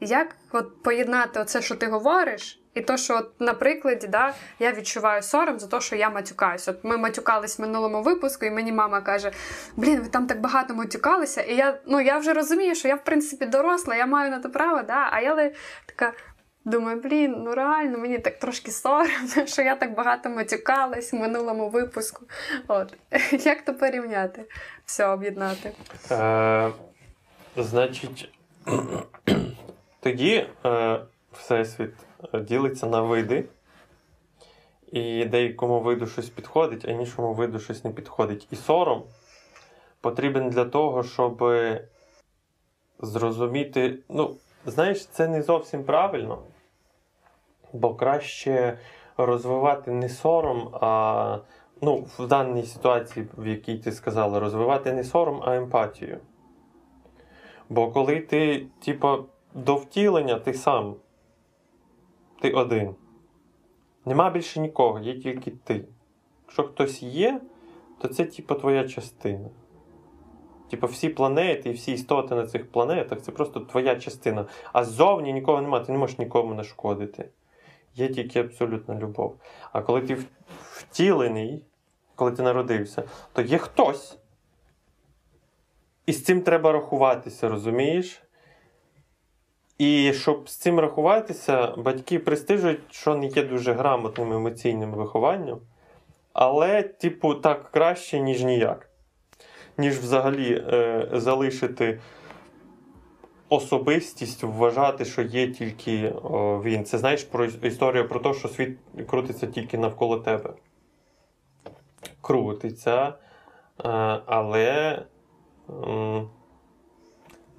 [0.01, 4.73] Як от поєднати оце, що ти говориш, і то, що от, на прикладі, да, я
[4.73, 6.69] відчуваю сором за те, що я матюкаюсь.
[6.69, 9.33] От ми матюкались в минулому випуску, і мені мама каже:
[9.77, 11.43] Блін, ви там так багато матюкалися.
[11.43, 14.49] І я, ну, я вже розумію, що я, в принципі, доросла, я маю на те
[14.49, 15.09] право, да?
[15.13, 15.55] а я ли-
[15.87, 16.13] така.
[16.65, 21.69] Думаю, блін, ну реально, мені так трошки соромно, що я так багато матюкалась в минулому
[21.69, 22.25] випуску.
[22.69, 22.95] От.
[23.45, 24.45] Як то порівняти?
[24.85, 25.73] Все об'єднати.
[26.11, 26.71] Е,
[27.57, 28.29] значить,
[30.01, 31.01] тоді е,
[31.33, 31.95] Всесвіт
[32.35, 33.45] ділиться на види,
[34.93, 38.49] і деякому виду щось підходить, а іншому виду щось не підходить.
[38.51, 39.03] І сором
[40.01, 41.45] потрібен для того, щоб
[42.99, 43.99] зрозуміти.
[44.09, 46.39] Ну, знаєш, це не зовсім правильно,
[47.73, 48.79] бо краще
[49.17, 51.39] розвивати не сором, а
[51.83, 56.19] ну, в даній ситуації, в якій ти сказала, розвивати не сором, а емпатію.
[57.69, 60.95] Бо коли ти, типу, до втілення, ти сам,
[62.41, 62.95] ти один.
[64.05, 65.85] Нема більше нікого, є тільки ти.
[66.45, 67.41] Якщо хтось є,
[67.99, 69.49] то це, типу, твоя частина.
[70.71, 74.47] Типу, всі планети і всі істоти на цих планетах це просто твоя частина.
[74.73, 77.29] А ззовні нікого немає, ти не можеш нікому нашкодити.
[77.95, 79.37] Є тільки абсолютна любов.
[79.73, 80.17] А коли ти
[80.73, 81.65] втілений,
[82.15, 84.19] коли ти народився, то є хтось.
[86.07, 88.23] І з цим треба рахуватися, розумієш?
[89.81, 95.59] І щоб з цим рахуватися, батьки пристижують, що не є дуже грамотним емоційним вихованням.
[96.33, 98.91] Але, типу, так краще, ніж ніяк.
[99.79, 102.01] Ніж взагалі е, залишити
[103.49, 106.85] особистість, вважати, що є тільки о, він.
[106.85, 110.53] Це знаєш про історію про те, що світ крутиться тільки навколо тебе.
[112.21, 113.13] Крутиться, е,
[114.27, 115.03] але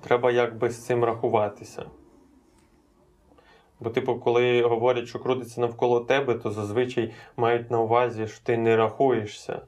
[0.02, 1.86] треба якби з цим рахуватися.
[3.82, 8.58] Бо, типу, коли говорять, що крутиться навколо тебе, то зазвичай мають на увазі, що ти
[8.58, 9.62] не рахуєшся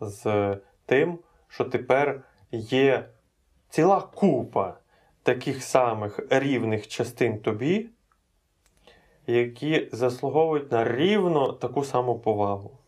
[0.00, 1.18] з тим,
[1.48, 3.08] що тепер є
[3.68, 4.78] ціла купа
[5.22, 7.88] таких самих рівних частин тобі,
[9.26, 12.78] які заслуговують на рівно таку саму повагу.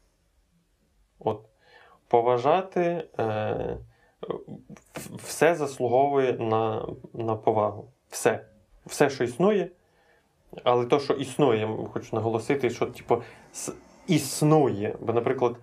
[1.18, 1.46] От,
[2.08, 3.78] поважати е,
[5.16, 7.92] все заслуговує на, на повагу.
[8.08, 8.46] Все.
[8.86, 9.70] Все, що існує.
[10.64, 13.22] Але то, що існує, я хочу наголосити, що типу,
[14.06, 14.96] існує.
[15.00, 15.56] Бо, наприклад,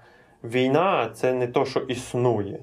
[0.43, 2.59] війна це не то, що існує.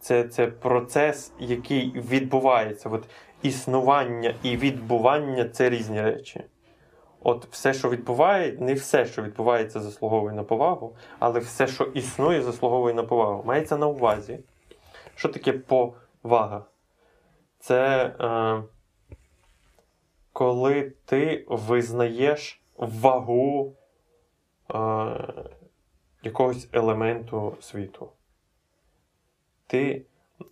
[0.00, 2.88] Це, це процес, який відбувається.
[2.88, 3.04] От
[3.42, 6.44] існування і відбування це різні речі.
[7.22, 12.42] От все, що відбуває, не все, що відбувається, заслуговує на повагу, але все, що існує,
[12.42, 13.42] заслуговує на повагу.
[13.46, 14.38] Мається на увазі.
[15.14, 16.64] Що таке повага?
[17.58, 18.62] Це е,
[20.38, 23.72] коли ти визнаєш вагу
[24.74, 24.76] е,
[26.22, 28.08] якогось елементу світу.
[29.66, 30.02] Ти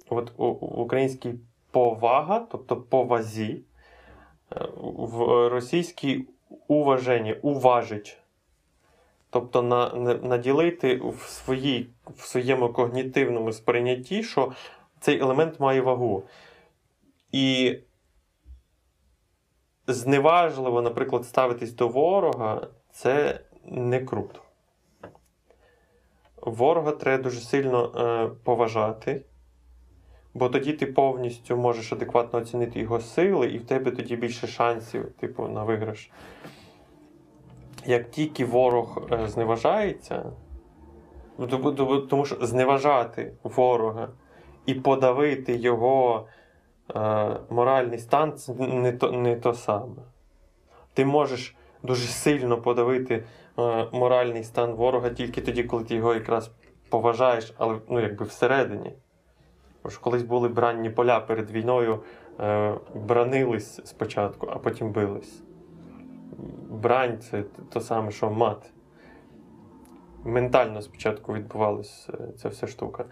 [0.08, 1.34] от у, в українській
[1.70, 3.62] повага, тобто повазі,
[4.52, 6.28] е, в російській
[6.68, 8.18] уваження, уважить.
[9.30, 14.52] Тобто на, на, наділити в, своїй, в своєму когнітивному сприйнятті, що
[15.00, 16.22] цей елемент має вагу.
[17.32, 17.78] І
[19.86, 24.40] зневажливо, наприклад, ставитись до ворога, це не круто.
[26.42, 29.22] Ворога треба дуже сильно е, поважати,
[30.34, 35.12] бо тоді ти повністю можеш адекватно оцінити його сили, і в тебе тоді більше шансів,
[35.12, 36.10] типу, на виграш.
[37.86, 40.32] Як тільки ворог е, зневажається,
[41.38, 44.08] ну, тому- тому- тому що зневажати ворога
[44.66, 46.26] і подавити його
[47.50, 50.02] моральний стан це не то, не то саме.
[50.94, 53.24] Ти можеш дуже сильно подавити
[53.58, 56.50] е, моральний стан ворога тільки тоді, коли ти його якраз
[56.88, 58.92] поважаєш, але ну, якби всередині.
[59.84, 62.02] Бо ж колись були бранні поля перед війною,
[62.40, 65.42] е, бранились спочатку, а потім бились.
[66.70, 68.70] Брань це те саме, що мат.
[70.24, 73.04] Ментально спочатку відбувалася ця вся штука.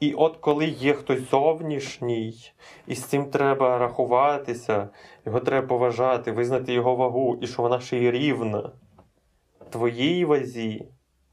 [0.00, 2.52] І от коли є хтось зовнішній,
[2.86, 4.88] і з цим треба рахуватися,
[5.26, 8.72] його треба поважати, визнати його вагу, і що вона ще й рівна
[9.70, 10.88] твоїй вазі,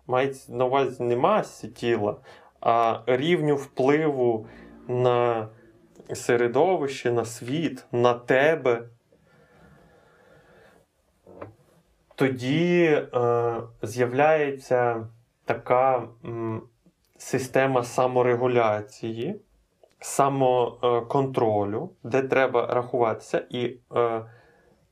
[0.08, 2.16] мається на увазі не масі тіла,
[2.62, 4.48] а рівню впливу
[4.88, 5.48] на
[6.14, 8.90] середовище, на світ, на тебе.
[12.16, 15.08] Тоді е, з'являється
[15.46, 16.62] така м,
[17.24, 19.42] система саморегуляції,
[20.00, 23.46] самоконтролю, де треба рахуватися.
[23.50, 24.26] І е,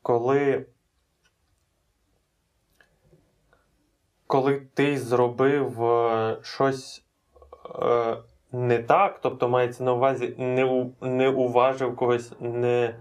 [0.01, 0.65] коли,
[4.27, 7.05] коли ти зробив е, щось
[7.81, 8.17] е,
[8.51, 12.95] не так, тобто мається на увазі, не, не уважив когось, не.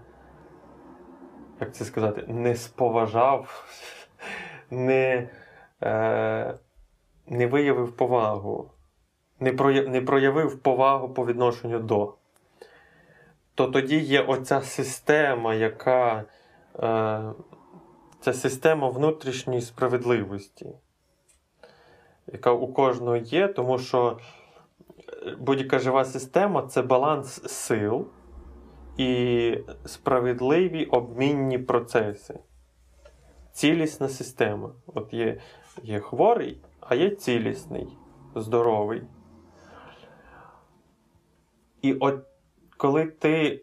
[1.59, 3.65] Як це сказати, не споважав,
[4.69, 5.29] не,
[5.83, 6.53] е,
[7.27, 8.71] не виявив повагу,
[9.41, 12.13] не, прояв, не проявив повагу по відношенню до.
[13.55, 16.23] То тоді є оця система, яка
[16.75, 17.21] е,
[18.19, 20.69] ця система внутрішньої справедливості,
[22.27, 24.19] яка у кожного є, тому що
[25.27, 28.07] е, будь-яка жива система це баланс сил
[28.97, 32.39] і справедливі обмінні процеси.
[33.51, 34.71] Цілісна система.
[34.85, 35.41] От є,
[35.83, 37.87] є хворий, а є цілісний,
[38.35, 39.01] здоровий.
[41.81, 42.15] І от
[42.77, 43.61] коли ти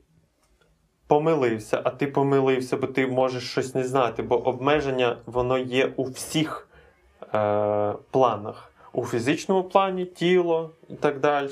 [1.07, 6.04] помилився, а ти помилився, бо ти можеш щось не знати, бо обмеження воно є у
[6.04, 6.68] всіх
[7.35, 8.72] е, планах.
[8.92, 11.48] У фізичному плані тіло і так далі,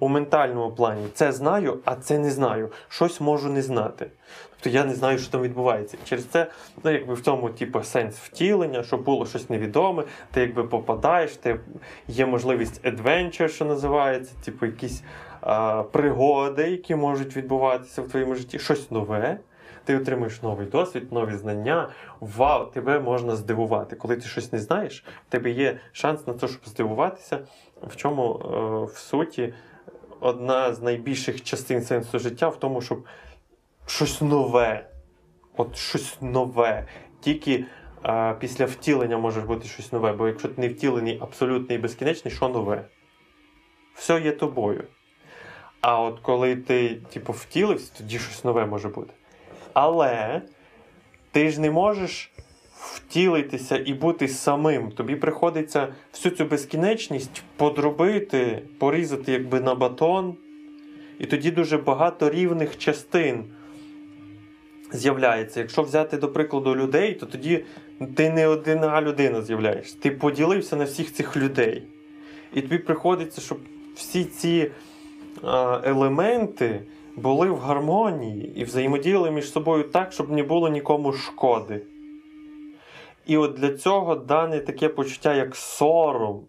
[0.00, 2.72] у ментальному плані це знаю, а це не знаю.
[2.88, 4.10] Щось можу не знати.
[4.50, 5.98] Тобто я не знаю, що там відбувається.
[6.04, 6.46] Через це,
[6.84, 11.60] ну, якби в цьому типу, сенс втілення, щоб було щось невідоме, ти якби попадаєш, ти
[12.08, 15.02] є можливість adventure, що називається, типу якісь
[15.92, 19.38] пригоди, які можуть відбуватися в твоєму житті, щось нове.
[19.84, 21.88] Ти отримуєш новий досвід, нові знання.
[22.20, 23.96] Вау, тебе можна здивувати.
[23.96, 27.38] Коли ти щось не знаєш, в тебе є шанс на те, щоб здивуватися.
[27.82, 29.54] В чому е, в суті
[30.20, 33.04] одна з найбільших частин сенсу життя в тому, щоб
[33.86, 34.86] щось нове.
[35.56, 36.86] От щось нове.
[37.20, 37.64] Тільки
[38.04, 42.34] е, після втілення може бути щось нове, бо якщо ти не втілений абсолютний і безкінечний,
[42.34, 42.84] що нове?
[43.94, 44.84] Все є тобою.
[45.80, 49.12] А от коли ти, типу, втілився, тоді щось нове може бути.
[49.72, 50.42] Але
[51.32, 52.30] ти ж не можеш
[52.74, 54.90] втілитися і бути самим.
[54.90, 60.34] Тобі приходиться всю цю безкінечність подробити, порізати якби на батон.
[61.18, 63.44] І тоді дуже багато рівних частин
[64.92, 65.60] з'являється.
[65.60, 67.64] Якщо взяти, до прикладу, людей, то тоді
[68.16, 69.96] ти не одна людина з'являєшся.
[70.00, 71.82] Ти поділився на всіх цих людей.
[72.54, 73.58] І тобі приходиться, щоб
[73.94, 74.70] всі ці
[75.84, 76.82] елементи
[77.16, 81.82] були в гармонії і взаємодіяли між собою так, щоб не було нікому шкоди.
[83.26, 86.40] І от для цього дане таке почуття, як сором.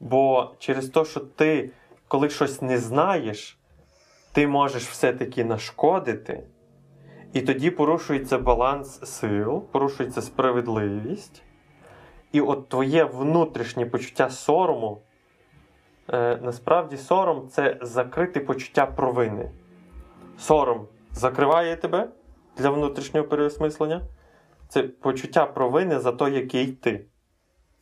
[0.00, 1.70] Бо через те, що ти,
[2.08, 3.58] коли щось не знаєш,
[4.32, 6.42] ти можеш все-таки нашкодити.
[7.32, 11.42] І тоді порушується баланс сил, порушується справедливість.
[12.32, 15.02] І от твоє внутрішнє почуття сорому.
[16.12, 19.50] Е, насправді сором це закрите почуття провини.
[20.38, 22.08] Сором закриває тебе
[22.56, 24.02] для внутрішнього переосмислення.
[24.68, 27.04] Це почуття провини за той, який ти.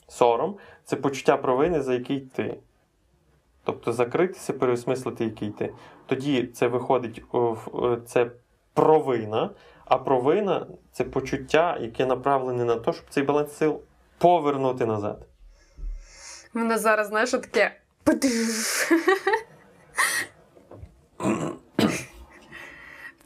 [0.09, 2.59] Сором це почуття провини, за який ти.
[3.64, 5.72] Тобто закритися, переосмислити, який ти.
[6.07, 7.57] Тоді це виходить о,
[8.07, 8.30] це
[8.74, 9.50] провина,
[9.84, 13.80] а провина це почуття, яке направлене на те, щоб цей баланс сил
[14.18, 15.26] повернути назад.
[16.55, 17.80] Мене зараз, знаєш, таке.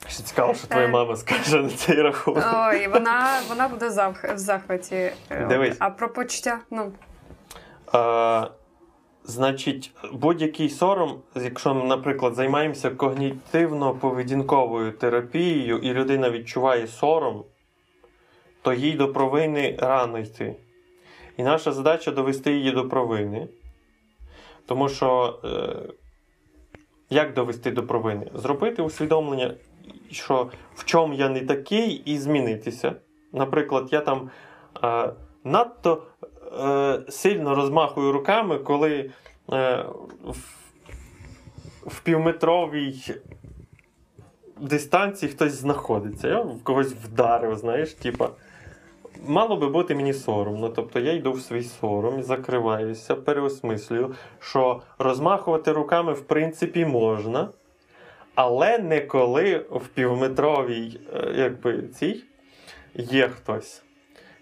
[0.09, 2.45] Що цікаво, що твоя мама скаже на цей рахунок.
[2.55, 5.13] Ой, вона, вона буде в зах- в захваті.
[5.31, 5.77] Е, Дивись.
[5.79, 6.93] А про почуття, ну,
[7.95, 8.47] Е,
[9.25, 17.45] значить, будь-який сором, якщо ми, наприклад, займаємося когнітивно-поведінковою терапією, і людина відчуває сором,
[18.63, 20.57] то їй до провини рано йти.
[21.37, 23.49] І наша задача довести її до провини.
[24.71, 25.93] Тому що е,
[27.11, 28.31] як довести до провини?
[28.35, 29.55] Зробити усвідомлення,
[30.11, 32.95] що в чому я не такий, і змінитися.
[33.33, 34.31] Наприклад, я там
[34.85, 35.13] е,
[35.45, 36.03] надто
[36.61, 39.11] е, сильно розмахую руками, коли
[39.53, 39.85] е,
[40.25, 40.39] в,
[41.87, 43.15] в півметровій
[44.61, 46.29] дистанції хтось знаходиться.
[46.29, 48.31] Я в когось вдарив, знаєш, типа.
[49.27, 50.69] Мало би бути мені соромно.
[50.69, 57.49] Тобто я йду в свій сором, закриваюся, переосмислюю, що розмахувати руками в принципі можна,
[58.35, 62.25] але не коли в півметровій е, якби, цій
[62.95, 63.83] є хтось.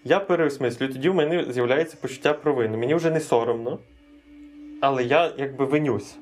[0.03, 2.77] Я переосмислюю, тоді в мене з'являється почуття провини.
[2.77, 3.79] Мені вже не соромно,
[4.81, 6.17] але я якби винюсь.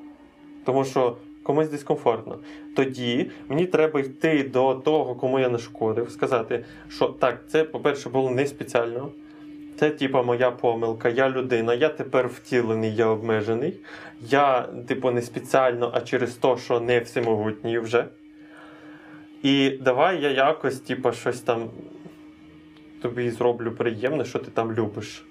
[0.64, 1.16] Тому що
[1.48, 2.38] комусь дискомфортно.
[2.76, 8.30] Тоді мені треба йти до того, кому я нашкодив, сказати, що так, це, по-перше, було
[8.30, 9.10] не спеціально.
[9.78, 13.80] Це, типа, моя помилка, я людина, я тепер втілений, я обмежений.
[14.20, 18.04] Я, типу, не спеціально, а через те, що не всемогутній вже.
[19.42, 21.70] І давай я якось, типа, щось там
[23.02, 25.24] тобі зроблю приємне, що ти там любиш.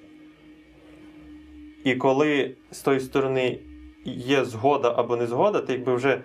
[1.84, 3.60] І коли з тої сторони
[4.12, 6.22] є згода або не згода, ти якби вже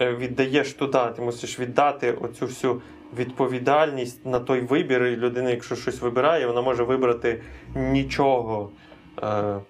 [0.00, 2.82] е, віддаєш туди, ти мусиш віддати оцю всю
[3.16, 5.04] відповідальність на той вибір.
[5.04, 7.42] І людина, якщо щось вибирає, вона може вибрати
[7.74, 8.70] нічого.
[9.22, 9.60] Е,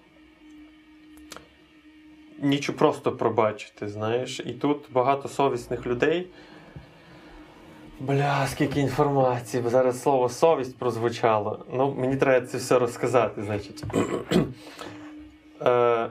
[2.39, 4.41] Нічого просто пробачити, знаєш.
[4.41, 6.27] І тут багато совісних людей.
[8.01, 11.65] Бля, скільки інформації, бо зараз слово совість прозвучало.
[11.73, 13.85] Ну, мені треба це все розказати, значить.
[15.63, 16.09] е,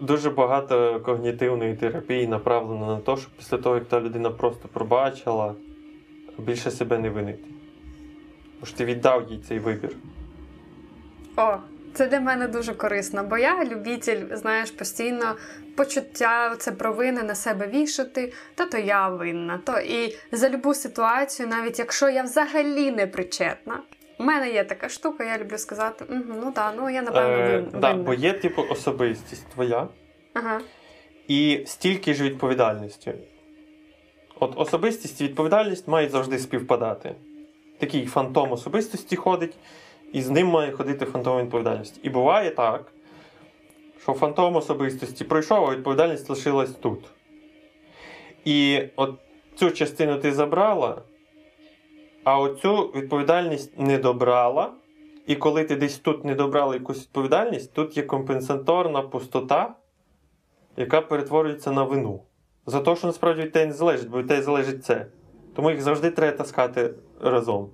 [0.00, 5.54] дуже багато когнітивної терапії направлено на те, щоб після того, як та людина просто пробачила,
[6.38, 7.48] більше себе не винити.
[8.60, 9.90] Бо ж ти віддав їй цей вибір.
[11.36, 11.56] О,
[11.94, 15.36] це для мене дуже корисно, бо я любитель, знаєш, постійно
[15.76, 19.60] почуття це провини на себе вішати, та то я винна.
[19.64, 23.80] То і за любу ситуацію, навіть якщо я взагалі не причетна.
[24.18, 27.58] У мене є така штука, я люблю сказати, угу, ну так, ну я напевно Е,
[27.60, 29.88] вин- да, бо є, типу, особистість твоя.
[30.34, 30.60] Ага.
[31.28, 33.14] І стільки ж відповідальності.
[34.40, 37.14] От особистість і відповідальність мають завжди співпадати.
[37.78, 39.54] Такий фантом особистості ходить,
[40.12, 42.00] і з ним має ходити фантом відповідальності.
[42.02, 42.92] І буває так,
[44.02, 47.04] що фантом особистості пройшов, а відповідальність лишилась тут.
[48.44, 49.14] І от
[49.54, 51.02] цю частину ти забрала,
[52.26, 54.72] а оцю відповідальність не добрала.
[55.26, 59.74] І коли ти десь тут не добрала якусь відповідальність, тут є компенсаторна пустота,
[60.76, 62.22] яка перетворюється на вину.
[62.66, 65.06] За те, що насправді від тебе не залежить, бо від тебе залежить це.
[65.54, 67.70] Тому їх завжди треба таскати разом.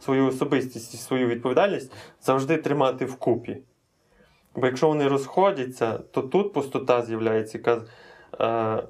[0.00, 3.58] Свою особистість і свою відповідальність завжди тримати вкупі.
[4.54, 7.82] Бо якщо вони розходяться, то тут пустота з'являється, яка.
[8.40, 8.82] Е,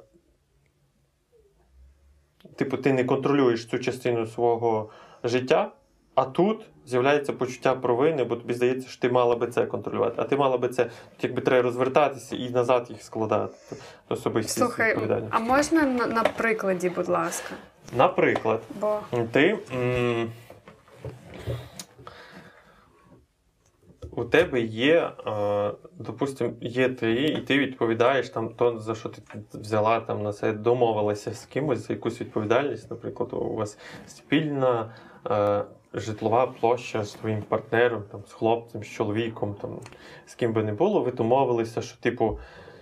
[2.57, 4.91] типу, ти не контролюєш цю частину свого
[5.25, 5.71] життя,
[6.15, 10.15] а тут з'являється почуття провини, бо тобі здається, що ти мала би це контролювати.
[10.19, 10.91] А ти мала би це,
[11.23, 13.55] якби треба розвертатися і назад їх складати.
[14.09, 14.97] Особисті Слухай,
[15.31, 17.55] а можна на, на прикладі, будь ласка?
[17.97, 19.01] Наприклад, Бо
[19.33, 19.59] ти.
[19.75, 20.31] М-
[24.17, 29.23] у тебе є, е, допустим, є ти, і ти відповідаєш там то, за що ти
[29.55, 32.91] взяла там на це, домовилася з кимось за якусь відповідальність.
[32.91, 34.91] Наприклад, у вас спільна
[35.31, 35.65] е,
[35.95, 39.71] житлова площа з твоїм партнером, там, з хлопцем, з чоловіком, там,
[40.27, 42.39] з ким би не було, ви домовилися, що, типу,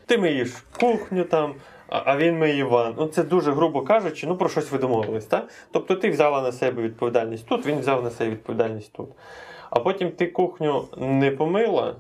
[0.07, 1.55] ти миєш кухню там.
[1.89, 2.95] А а він миє ванну.
[2.99, 5.49] Ну, це дуже грубо кажучи, ну про щось ви домовились, так?
[5.73, 9.09] Тобто ти взяла на себе відповідальність тут, він взяв на себе відповідальність тут.
[9.75, 11.97] А потім ти кухню не помила,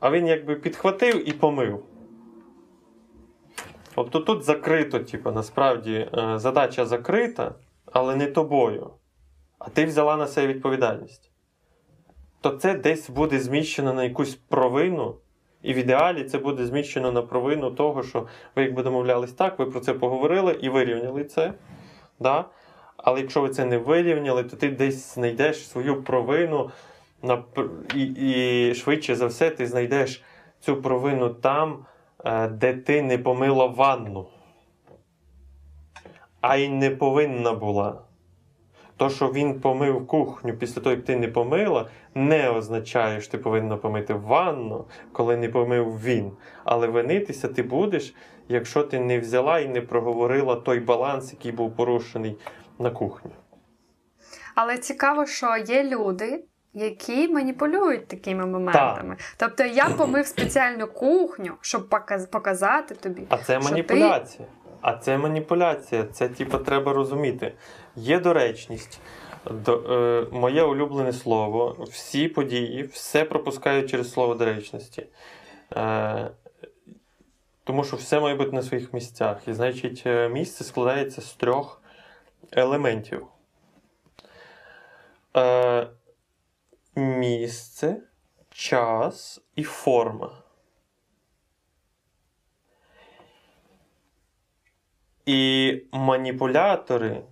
[0.00, 1.84] а він якби підхватив і помив.
[3.94, 7.54] Тобто тут закрито, типу, насправді е, задача закрита,
[7.92, 8.90] але не тобою.
[9.58, 11.30] А ти взяла на себе відповідальність.
[12.40, 15.16] То це десь буде зміщено на якусь провину.
[15.62, 19.66] І в ідеалі це буде зміщено на провину того, що ви якби домовлялись так, ви
[19.66, 21.54] про це поговорили і вирівняли це.
[22.20, 22.44] Да?
[23.02, 26.70] Але якщо ви це не вирівняли, то ти десь знайдеш свою провину
[27.94, 30.22] і, і швидше за все ти знайдеш
[30.60, 31.86] цю провину там,
[32.24, 34.26] е, де ти не помила ванну.
[36.42, 37.98] а й не повинна була.
[38.96, 43.38] То, що він помив кухню після того, як ти не помила, не означає, що ти
[43.38, 46.30] повинна помити ванну, коли не помив він.
[46.64, 48.14] Але винитися ти будеш,
[48.48, 52.36] якщо ти не взяла і не проговорила той баланс, який був порушений
[52.78, 53.30] на кухні.
[54.54, 56.44] Але цікаво, що є люди,
[56.74, 59.16] які маніпулюють такими моментами.
[59.36, 61.88] Тобто я помив спеціальну кухню, щоб
[62.30, 63.22] показати тобі.
[63.28, 64.48] А це Що маніпуляція.
[64.80, 66.04] А це маніпуляція.
[66.04, 67.52] Це типу, треба розуміти.
[67.96, 69.00] Є доречність.
[69.50, 71.86] До, е, моє улюблене слово.
[71.90, 75.06] Всі події, все пропускають через слово доречності.
[75.76, 76.30] Е,
[77.64, 79.48] тому що все має бути на своїх місцях.
[79.48, 81.81] І значить, е, місце складається з трьох
[82.52, 83.26] елементів.
[85.36, 85.86] Е,
[86.96, 87.96] місце,
[88.50, 90.42] час і форма.
[95.26, 97.22] І маніпулятори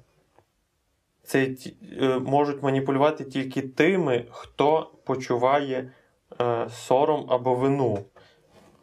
[1.22, 1.56] це
[2.00, 5.92] е, можуть маніпулювати тільки тими, хто почуває
[6.40, 8.04] е, сором або вину.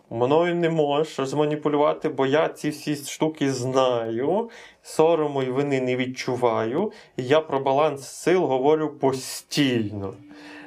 [0.10, 4.50] Мною не можеш зманіпулювати, бо я ці всі штуки знаю,
[4.82, 10.14] сорому і вини не відчуваю, і я про баланс сил говорю постійно.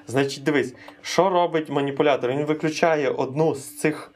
[0.06, 2.30] Значить, дивись, що робить маніпулятор?
[2.30, 4.14] Він виключає одну з цих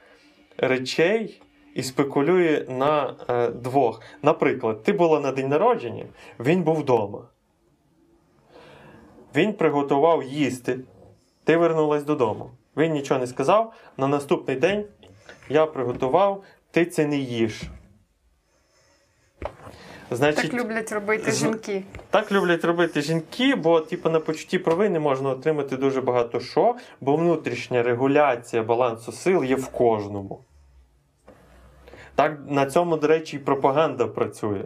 [0.56, 1.42] речей
[1.74, 4.02] і спекулює на е, двох.
[4.22, 6.04] Наприклад, ти була на день народження,
[6.40, 7.28] він був вдома.
[9.36, 10.78] Він приготував їсти.
[11.44, 12.50] Ти вернулась додому.
[12.76, 13.72] Він нічого не сказав.
[13.96, 14.84] На наступний день
[15.48, 17.62] я приготував, ти це не їш.
[20.10, 21.84] Значить, Так люблять робити з- жінки.
[22.10, 27.16] так люблять робити жінки, бо типу, на почутті провини можна отримати дуже багато що, бо
[27.16, 30.44] внутрішня регуляція балансу сил є в кожному.
[32.14, 34.64] Так, на цьому, до речі, і пропаганда працює.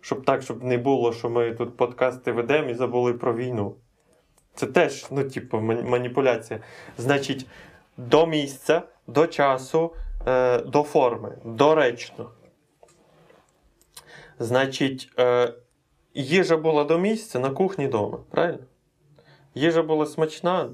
[0.00, 3.74] Щоб так, щоб не було, що ми тут подкасти ведемо і забули про війну.
[4.54, 6.60] Це теж, ну, типу, маніпуляція.
[6.98, 7.46] Значить,
[7.96, 9.92] до місця, до часу,
[10.26, 12.30] е, до форми, доречно.
[14.38, 15.54] Значить, е,
[16.14, 18.64] їжа була до місця на кухні вдома, правильно?
[19.54, 20.70] Їжа була смачна,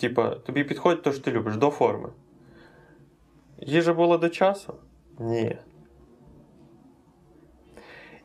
[0.00, 2.08] типа, тобі підходить те, що ти любиш, до форми.
[3.58, 4.74] Їжа була до часу?
[5.18, 5.58] Ні.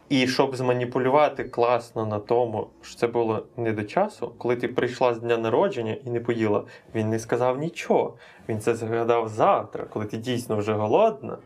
[0.10, 5.14] І щоб зманіпулювати класно на тому, що це було не до часу, коли ти прийшла
[5.14, 6.64] з дня народження і не поїла,
[6.96, 8.18] він не сказав нічого.
[8.50, 11.38] Він це згадав завтра, коли ти дійсно вже голодна,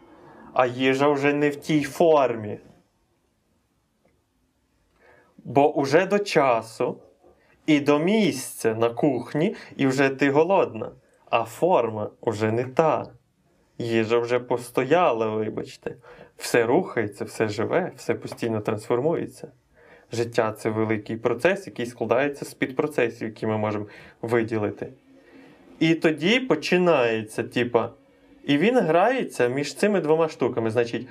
[0.53, 2.59] а їжа вже не в тій формі.
[5.37, 6.97] Бо уже до часу
[7.65, 10.91] і до місця на кухні, і вже ти голодна,
[11.29, 13.05] а форма вже не та.
[13.77, 15.95] Їжа вже постояла, вибачте.
[16.39, 19.47] Все рухається, все живе, все постійно трансформується.
[20.11, 23.85] Життя це великий процес, який складається з підпроцесів, які ми можемо
[24.21, 24.87] виділити.
[25.79, 27.89] І тоді починається, типа,
[28.43, 30.71] і він грається між цими двома штуками.
[30.71, 31.07] Значить,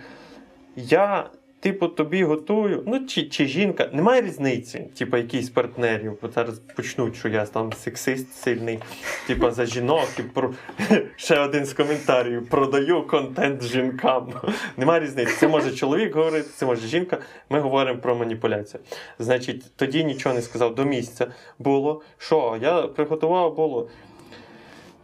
[0.76, 1.30] я,
[1.60, 7.16] типу, тобі готую, ну чи, чи жінка, немає різниці, типу, якийсь партнерів, бо зараз почнуть,
[7.16, 8.78] що я там сексист сильний,
[9.26, 10.54] типу, за жінок, і про...
[11.16, 14.32] ще один з коментарів: продаю контент жінкам.
[14.76, 15.32] Немає різниці.
[15.32, 17.18] Це може чоловік говорити, це може жінка.
[17.50, 18.80] Ми говоримо про маніпуляцію.
[19.18, 21.26] Значить, тоді нічого не сказав до місця.
[21.58, 22.58] Було що?
[22.62, 23.88] Я приготував було.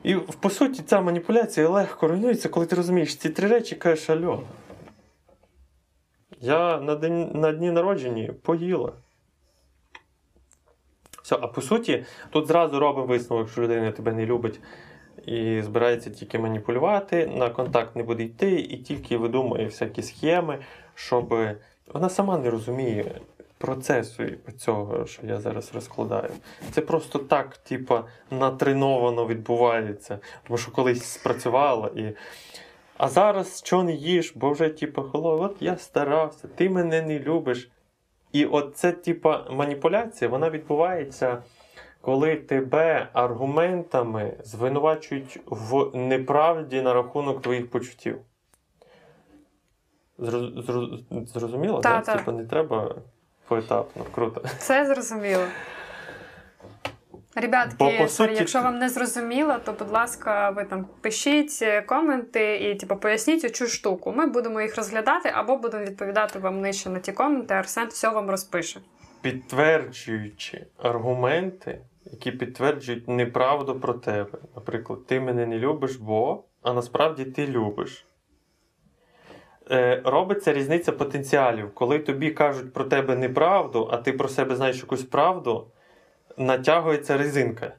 [0.05, 4.43] І по суті, ця маніпуляція легко руйнується, коли ти розумієш ці три речі, кажеш, альо.
[6.41, 8.93] Я на, день, на дні народження поїла.
[11.23, 14.61] Все, а по суті, тут зразу робимо висновок, що людина тебе не любить
[15.27, 20.59] і збирається тільки маніпулювати, на контакт не буде йти, і тільки видумує всякі схеми,
[20.95, 21.35] щоб
[21.95, 23.21] вона сама не розуміє
[23.59, 24.23] процесу
[24.59, 26.31] цього, що я зараз розкладаю.
[26.71, 30.19] Це просто так, типа, натреновано відбувається.
[30.47, 32.15] Тому що колись спрацювало і.
[32.97, 37.19] А зараз що не їш, бо вже, типу, холо, от я старався, ти мене не
[37.19, 37.71] любиш.
[38.33, 41.43] І от це, типа, маніпуляція, вона відбувається,
[42.01, 48.19] коли тебе аргументами звинувачують в неправді на рахунок твоїх почуттів.
[50.19, 51.81] Зро- зро- Зрозуміло?
[51.81, 52.01] Та, да?
[52.01, 52.17] та.
[52.17, 52.95] Типа не треба
[53.49, 54.05] поетапно.
[54.15, 54.43] Круто.
[54.59, 55.45] Це зрозуміло.
[57.37, 61.83] Ребятки, Бо, по суті, якщо вам не зрозуміло, то, будь ласка, ви там пишіть е,
[61.83, 64.13] коменти і типу, поясніть цю штуку.
[64.17, 67.55] Ми будемо їх розглядати або будемо відповідати вам нижче на ті коменти.
[67.55, 68.81] Арсен все вам розпише.
[69.23, 74.39] підтверджуючи аргументи, які підтверджують неправду про тебе.
[74.55, 78.07] Наприклад, ти мене не любиш, бо, а насправді ти любиш.
[79.71, 81.75] е, робиться різниця потенціалів.
[81.75, 85.67] Коли тобі кажуть про тебе неправду, а ти про себе знаєш якусь правду,
[86.37, 87.73] натягується резинка.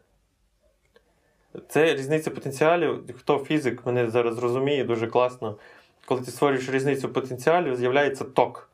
[1.67, 3.15] Це різниця потенціалів.
[3.17, 5.57] Хто фізик мене зараз розуміє дуже класно.
[6.05, 8.69] Коли ти створюєш різницю потенціалів, з'являється ток.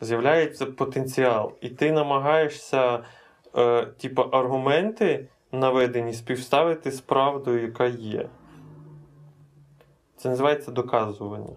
[0.00, 1.52] З'являється потенціал.
[1.60, 3.04] І ти намагаєшся,
[3.56, 8.28] е, типу, аргументи наведені співставити з правдою, яка є.
[10.16, 11.56] Це називається доказування.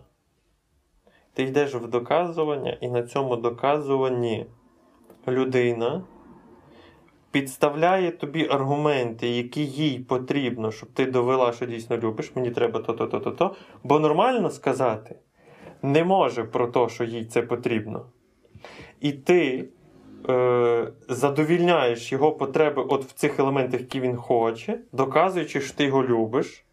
[1.33, 4.45] Ти йдеш в доказування, і на цьому доказуванні
[5.27, 6.01] людина
[7.33, 13.07] підставляє тобі аргументи, які їй потрібно, щоб ти довела, що дійсно любиш, мені треба то-то,
[13.07, 13.55] то-то, то.
[13.83, 15.15] Бо нормально сказати
[15.81, 18.05] не може про те, що їй це потрібно.
[19.01, 19.69] І ти
[20.29, 26.03] е, задовільняєш його потреби от в цих елементах, які він хоче, доказуючи, що ти його
[26.03, 26.65] любиш.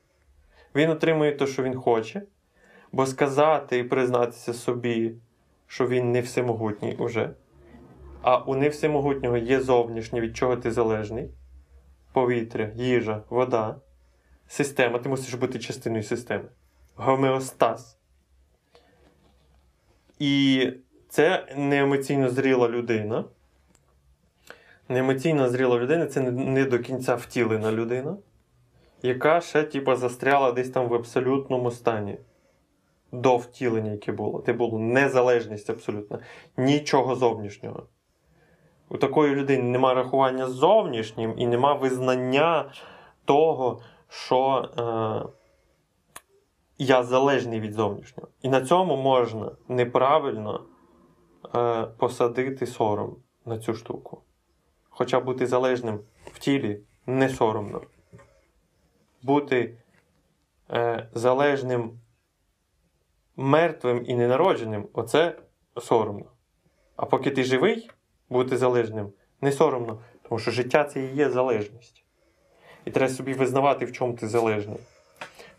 [0.74, 2.22] Він отримує те, що він хоче.
[2.92, 5.12] Бо сказати і признатися собі,
[5.66, 7.30] що він не всемогутній уже.
[8.22, 11.30] А у невсемогутнього є зовнішнє, від чого ти залежний:
[12.12, 13.76] повітря, їжа, вода,
[14.48, 14.98] система.
[14.98, 16.44] Ти мусиш бути частиною системи.
[16.96, 17.98] Гомеостаз.
[20.18, 20.66] І
[21.08, 23.24] це неемоційно зріла людина.
[24.88, 28.16] Неемоційно зріла людина це не до кінця втілена людина,
[29.02, 32.18] яка ще, типу, застряла десь там в абсолютному стані.
[33.12, 34.42] До втілення, яке було.
[34.46, 36.18] Це було незалежність абсолютно.
[36.56, 37.86] Нічого зовнішнього.
[38.92, 42.72] У такої людини нема рахування з зовнішнім і нема визнання
[43.24, 45.32] того, що е,
[46.78, 48.28] я залежний від зовнішнього.
[48.42, 50.64] І на цьому можна неправильно
[51.54, 54.22] е, посадити сором на цю штуку.
[54.88, 56.00] Хоча бути залежним
[56.32, 57.80] в тілі не соромно.
[59.22, 59.78] Бути
[60.70, 62.00] е, залежним
[63.36, 65.38] мертвим і ненародженим оце
[65.76, 66.26] соромно.
[66.96, 67.90] А поки ти живий,
[68.30, 72.04] бути залежним не соромно, тому що життя це і є залежність.
[72.84, 74.78] І треба собі визнавати, в чому ти залежний.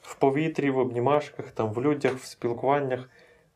[0.02, 3.10] В повітрі, в обнімашках, там, в людях, в спілкуваннях.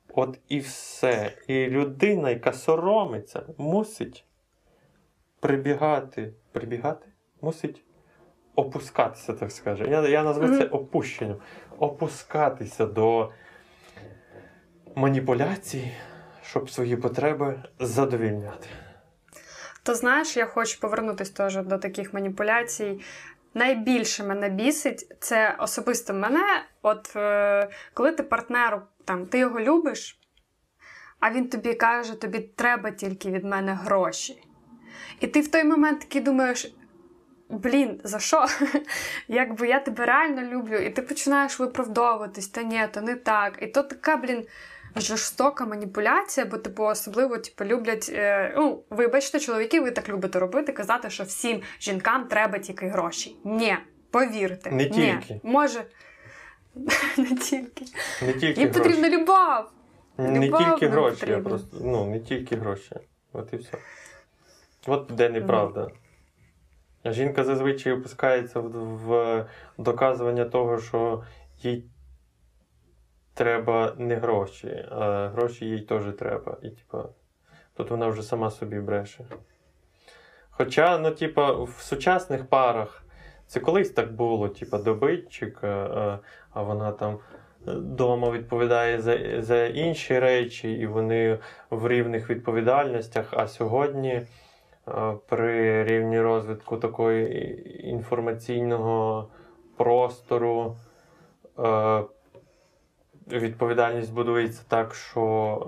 [0.10, 1.32] От і все.
[1.48, 4.26] І людина, яка соромиться, мусить
[5.40, 6.34] прибігати.
[6.52, 7.08] Прибігати?
[7.42, 7.84] Мусить
[8.56, 9.92] опускатися, так скажемо.
[9.92, 11.38] Я я назву це опущенням.
[11.78, 13.32] Опускатися до
[14.96, 15.92] маніпуляцій,
[16.44, 18.68] щоб свої потреби задовільняти.
[19.86, 23.02] То знаєш, я хочу повернутися теж до таких маніпуляцій.
[23.54, 26.64] Найбільше мене бісить це особисто мене.
[26.82, 30.20] От е, коли ти партнеру, там, ти його любиш,
[31.20, 34.44] а він тобі каже, тобі треба тільки від мене гроші.
[35.20, 36.76] І ти в той момент такий думаєш.
[37.50, 38.46] Блін, за що?
[39.28, 43.58] Якби я тебе реально люблю, і ти починаєш виправдовуватись, та ні, то не так.
[43.62, 44.46] І то така, блін,
[44.96, 48.10] жорстока маніпуляція, бо типу особливо типу, люблять.
[48.14, 53.36] Е, ну, вибачте, чоловіки, ви так любите робити, казати, що всім жінкам треба тільки гроші.
[53.44, 53.78] Ні,
[54.12, 55.34] повірте, не тільки.
[55.34, 55.84] Ні, може
[57.18, 57.86] не тільки.
[58.22, 59.66] Не тільки Їм потрібна любов.
[60.18, 62.96] Не любов тільки гроші, а просто ну, не тільки гроші.
[63.34, 63.78] От і все.
[64.88, 65.92] От де неправда.
[67.06, 68.70] Жінка зазвичай опускається в,
[69.06, 69.46] в
[69.78, 71.24] доказування того, що
[71.62, 71.84] їй
[73.36, 76.58] треба не гроші, а гроші їй теж треба.
[76.62, 77.10] І, типа,
[77.74, 79.26] тут вона вже сама собі бреше.
[80.50, 83.04] Хоча, ну, типа, в сучасних парах
[83.48, 86.20] це колись так було, типа, добитчик, а,
[86.54, 87.20] а вона там
[87.66, 93.28] вдома відповідає за, за інші речі, і вони в рівних відповідальностях.
[93.32, 94.22] А сьогодні.
[95.28, 99.28] При рівні розвитку такої інформаційного
[99.78, 100.76] простору
[103.28, 105.68] відповідальність будується так, що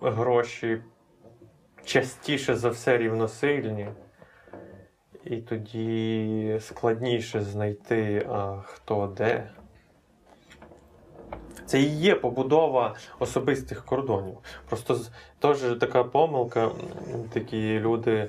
[0.00, 0.82] гроші
[1.84, 3.88] частіше за все рівносильні,
[5.24, 9.50] і тоді складніше знайти а, хто де.
[11.66, 14.38] Це і є побудова особистих кордонів.
[14.68, 14.98] Просто
[15.38, 16.70] теж така помилка,
[17.32, 18.28] такі люди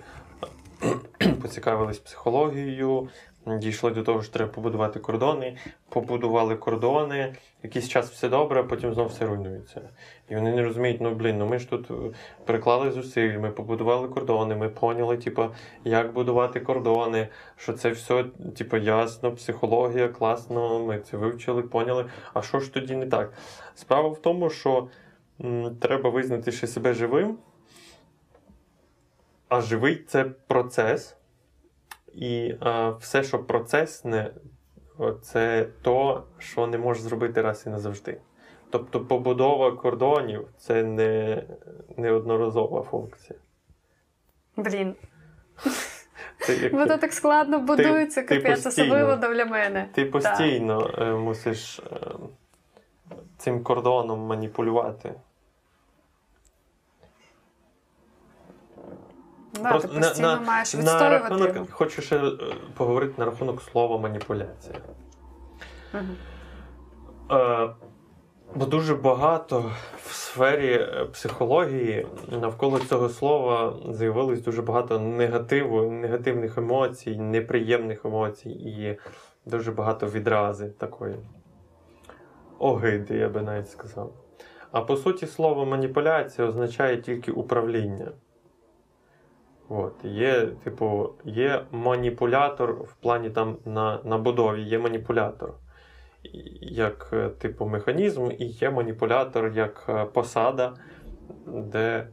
[1.42, 3.10] поцікавились психологією,
[3.46, 5.58] дійшли до того, що треба побудувати кордони,
[5.90, 9.82] побудували кордони, якийсь час все добре, а потім знову все руйнується.
[10.30, 11.94] І вони не розуміють, ну блін, ну ми ж тут е,
[12.46, 15.46] переклали зусиль, ми побудували кордони, ми поняли, типу,
[15.84, 18.26] як будувати кордони, що це все,
[18.58, 22.06] типу, ясно, психологія, класно, ми це вивчили, поняли.
[22.34, 23.34] А що ж тоді не так?
[23.76, 24.88] Справа в тому, що
[25.42, 27.38] м, треба визнати ще себе живим.
[29.50, 31.16] А живий це процес.
[32.14, 34.32] І а, все, що процесне,
[35.22, 38.22] це то, що не можеш зробити раз і назавжди.
[38.70, 41.43] Тобто побудова кордонів це не
[41.97, 43.39] неодноразова функція.
[44.57, 44.95] Блін.
[46.39, 49.89] Це як Воно так складно будується, капець, особливо для мене.
[49.93, 51.84] ти постійно е, мусиш е,
[53.38, 55.14] цим кордоном маніпулювати.
[59.54, 61.34] Да, Просто ти постійно на- маєш На відстоювати.
[61.34, 61.45] його.
[61.47, 62.32] рахунок, хочу ще е,
[62.78, 64.76] поговорити на рахунок слова маніпуляція.
[65.93, 66.16] Мгм.
[67.32, 67.70] Е,
[68.56, 69.72] бо дуже багато
[70.06, 72.08] в сфері е, психології
[72.41, 78.97] навколо цього слова з'явилось дуже багато негативу, негативних емоцій, неприємних емоцій і
[79.45, 81.16] дуже багато відрази такої
[82.60, 84.14] огиди, я би навіть сказав.
[84.72, 88.12] А по суті, слово маніпуляція означає тільки управління.
[89.70, 95.53] От, є, типу, є маніпулятор в плані там на, будові, є маніпулятор
[96.61, 100.74] як е, типу механізм, і є маніпулятор як е, посада,
[101.47, 102.07] де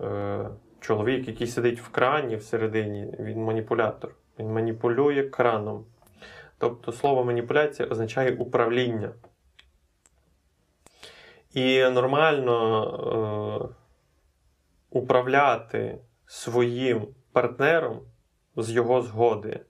[0.00, 0.48] е,
[0.80, 4.14] чоловік, який сидить в крані всередині, він маніпулятор.
[4.38, 5.84] Він маніпулює краном.
[6.58, 9.10] Тобто слово маніпуляція означає управління.
[11.54, 13.74] І нормально е,
[14.90, 15.98] управляти
[16.34, 18.00] своїм партнером
[18.56, 19.60] з його згоди.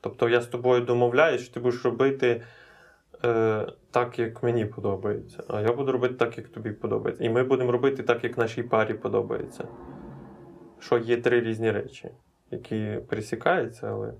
[0.00, 2.42] Тобто я з тобою домовляюсь, що ти будеш робити
[3.24, 7.24] е, так, як мені подобається, а я буду робити так, як тобі подобається.
[7.24, 9.68] І ми будемо робити так, як нашій парі подобається.
[10.78, 12.10] Що є три різні речі,
[12.50, 14.12] які пересікаються, але.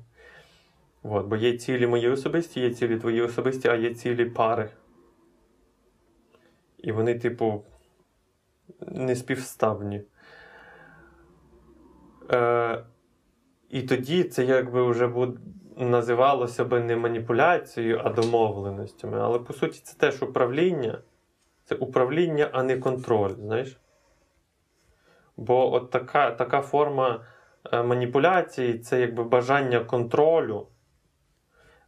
[1.03, 4.71] От, бо є цілі мої особисті, є цілі твої особисті, а є цілі пари.
[6.79, 7.65] І вони, типу,
[8.81, 10.03] не співставні.
[12.33, 12.85] Е,
[13.69, 15.39] і тоді це якби вже буде
[15.77, 19.21] називалося би не маніпуляцією, а домовленостями.
[19.21, 20.99] Але по суті, це теж управління.
[21.65, 23.81] Це управління, а не контроль, знаєш?
[25.37, 27.25] Бо от така, така форма
[27.73, 30.67] е, маніпуляції це якби бажання контролю,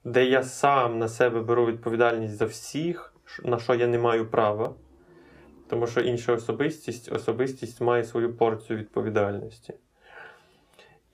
[0.04, 3.14] де я сам на себе беру відповідальність за всіх,
[3.44, 4.74] на що я не маю права.
[5.68, 9.74] Тому що інша особистість, особистість має свою порцію відповідальності.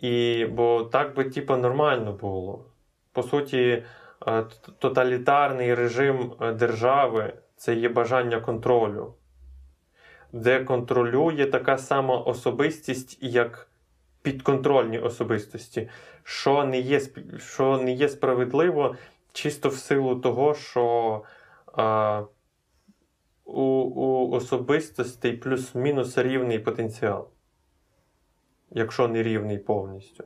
[0.05, 2.65] І, бо так би, типу, нормально було.
[3.13, 3.85] По суті,
[4.27, 4.45] е,
[4.79, 9.15] тоталітарний режим е, держави це є бажання контролю,
[10.33, 13.69] де контролює така сама особистість, як
[14.23, 15.89] підконтрольні особистості,
[16.23, 17.01] що не є,
[17.39, 18.97] що не є справедливо
[19.33, 21.23] чисто в силу того, що
[21.67, 22.23] а,
[23.45, 27.29] у, у особистостей плюс-мінус рівний потенціал
[28.75, 30.25] якщо не рівний повністю.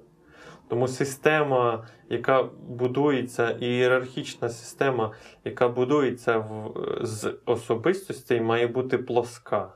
[0.69, 5.13] Тому система, яка будується, ієрархічна система,
[5.45, 9.73] яка будується в, з особистостей, має бути плоска.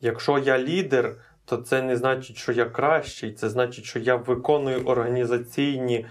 [0.00, 4.84] Якщо я лідер, то це не значить, що я кращий, це значить, що я виконую
[4.84, 6.06] організаційні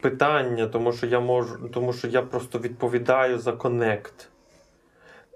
[0.00, 4.28] питання, тому що я можу, тому що я просто відповідаю за connect.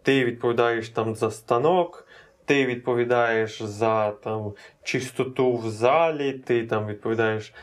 [0.02, 2.03] Ти відповідаєш там за станок,
[2.44, 7.54] ти відповідаєш за там, чистоту в залі, ти там відповідаєш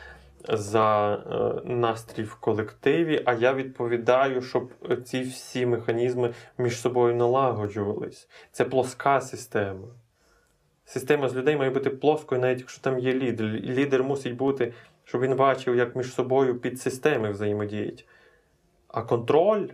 [0.48, 4.70] за е, настрій в колективі, а я відповідаю, щоб
[5.04, 8.28] ці всі механізми між собою налагоджувались.
[8.52, 9.88] Це плоска система.
[10.84, 13.46] Система з людей має бути плоскою, навіть якщо там є лідер.
[13.46, 14.72] Лідер мусить бути,
[15.04, 18.06] щоб він бачив, як між собою підсистеми взаємодіють.
[18.88, 19.68] А контроль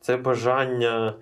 [0.00, 1.14] це бажання.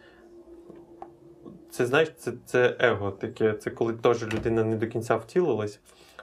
[1.70, 3.52] Це знаєш, це, це его таке.
[3.52, 5.80] Це коли теж людина не до кінця втілилась,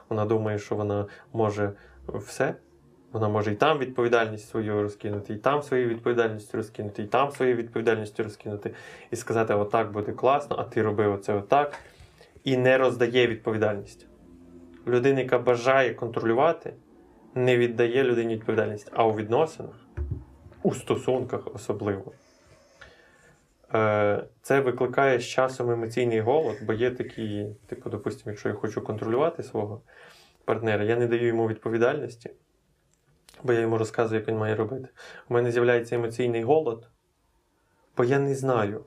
[0.08, 1.72] вона думає, що вона може
[2.08, 2.54] все.
[3.12, 7.56] Вона може і там відповідальність свою розкинути, і там свою відповідальність розкинути, і там свою
[7.56, 8.74] відповідальність розкинути,
[9.10, 11.78] і сказати, отак буде класно, а ти робив оце отак.
[12.44, 14.06] І не роздає відповідальність.
[14.86, 16.72] Людина, яка бажає контролювати,
[17.34, 18.90] не віддає людині відповідальність.
[18.92, 19.74] А у відносинах,
[20.62, 22.12] у стосунках особливо.
[23.74, 28.84] Е, Це викликає з часом емоційний голод, бо є такі, типу, допустимо, якщо я хочу
[28.84, 29.82] контролювати свого
[30.44, 32.30] партнера, я не даю йому відповідальності,
[33.42, 34.88] бо я йому розказую, як він має робити.
[35.28, 36.88] У мене з'являється емоційний голод,
[37.96, 38.84] бо я не знаю,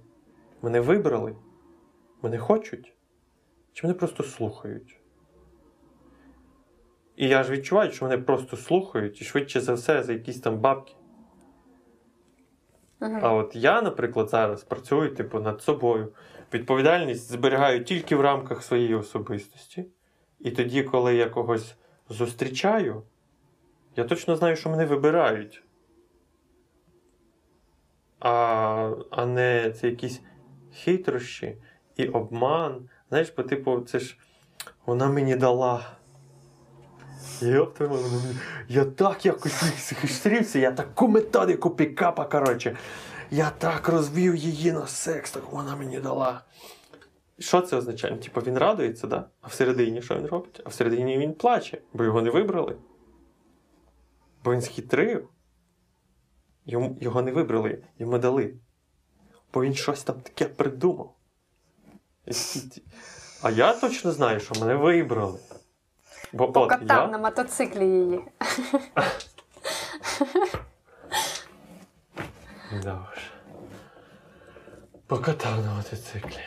[0.61, 1.35] мене вибрали,
[2.21, 2.93] мене хочуть,
[3.73, 4.99] чи мене просто слухають.
[7.15, 10.59] І я ж відчуваю, що мене просто слухають, і швидше за все за якісь там
[10.59, 10.95] бабки.
[12.99, 13.19] Мгм.
[13.23, 16.13] А от я, наприклад, зараз працюю типу, над собою.
[16.53, 19.85] Відповідальність зберігаю тільки в рамках своєї особистості.
[20.39, 21.75] І тоді, коли я когось
[22.09, 23.03] зустрічаю,
[23.95, 25.63] я точно знаю, що мене вибирають.
[28.19, 30.21] а, а не це якісь
[30.73, 31.57] хитрощі
[31.95, 32.89] і обман.
[33.09, 34.17] Знаєш, бо типу, це ж
[34.85, 35.98] вона мені дала.
[37.41, 38.35] Мать,
[38.67, 42.77] я так якось схистрівся, я таку методику пікапа, коротше.
[43.31, 46.41] Я так розвів її на секс, так вона мені дала.
[47.39, 48.13] Що це означає?
[48.13, 49.29] Ну, Типу він радується, да?
[49.41, 50.61] а всередині що він робить?
[50.65, 52.75] А всередині він плаче, бо його не вибрали.
[54.43, 55.29] Бо він схитрив.
[56.65, 58.53] Йому, його не вибрали, йому дали.
[59.53, 61.15] Бо він щось там таке придумав.
[63.41, 65.39] А я точно знаю, що мене вибрали.
[66.33, 67.07] Бо Покатав я...
[67.07, 68.21] на мотоциклі її.
[72.83, 73.31] Да уж.
[75.07, 76.39] Покатав на мотоциклі.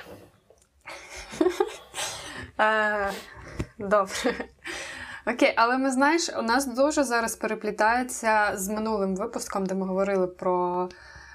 [2.61, 3.11] Е,
[3.79, 4.35] добре.
[5.27, 10.27] Окей, але ми знаєш, у нас дуже зараз переплітається з минулим випуском, де ми говорили
[10.27, 10.89] про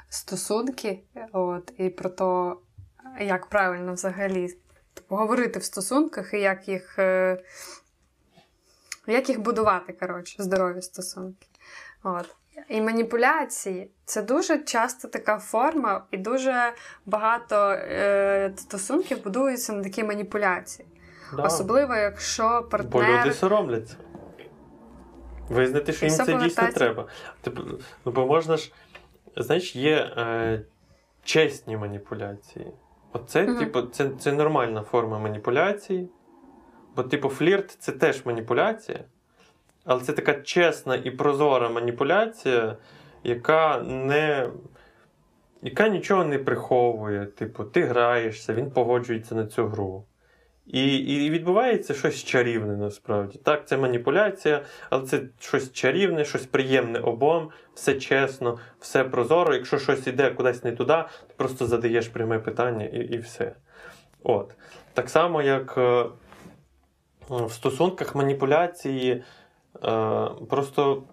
[0.09, 0.99] стосунки,
[1.31, 2.55] от, і про те,
[3.25, 4.49] як правильно взагалі
[5.09, 7.43] говорити в стосунках і як їх, е,
[9.11, 11.47] як їх будувати, коротше, здорові стосунки.
[12.03, 12.35] От.
[12.69, 16.73] І маніпуляції це дуже часто така форма, і дуже
[17.05, 20.87] багато е, стосунків будуються на такі маніпуляції.
[21.35, 21.43] Да.
[21.43, 23.95] Особливо, якщо Бо люди соромляться.
[25.49, 27.07] Визнати, що І їм це дійсно треба.
[27.41, 27.61] Типу,
[28.05, 28.71] ну, бо можна ж,
[29.37, 30.61] знаєш, є е,
[31.23, 32.71] чесні маніпуляції.
[33.13, 33.59] Оце, Мгм.
[33.59, 36.09] типу, це, це нормальна форма маніпуляції.
[36.97, 38.99] Бо, типу, флірт це теж маніпуляція.
[39.85, 42.77] Але це така чесна і прозора маніпуляція,
[43.23, 44.49] яка не.
[45.61, 47.25] Яка нічого не приховує.
[47.25, 50.05] Типу, ти граєшся, він погоджується на цю гру.
[50.65, 53.39] І, і відбувається щось чарівне насправді.
[53.43, 59.53] Так, це маніпуляція, але це щось чарівне, щось приємне обом, все чесно, все прозоро.
[59.53, 63.55] Якщо щось іде кудись не туди, ти просто задаєш пряме питання і, і все.
[64.23, 64.55] От.
[64.93, 66.05] Так само, як е,
[67.29, 69.23] в стосунках маніпуляції,
[69.83, 71.03] е, просто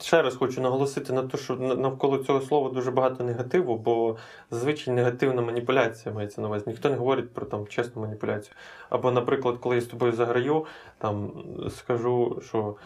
[0.00, 4.16] ще раз хочу наголосити на те, що навколо цього слова дуже багато негативу, бо
[4.50, 6.64] зазвичай негативна маніпуляція мається на увазі.
[6.66, 8.54] Ніхто не говорить про там чесну маніпуляцію.
[8.90, 10.66] Або, наприклад, коли я з тобою заграю,
[10.98, 11.32] там
[11.70, 12.76] скажу, що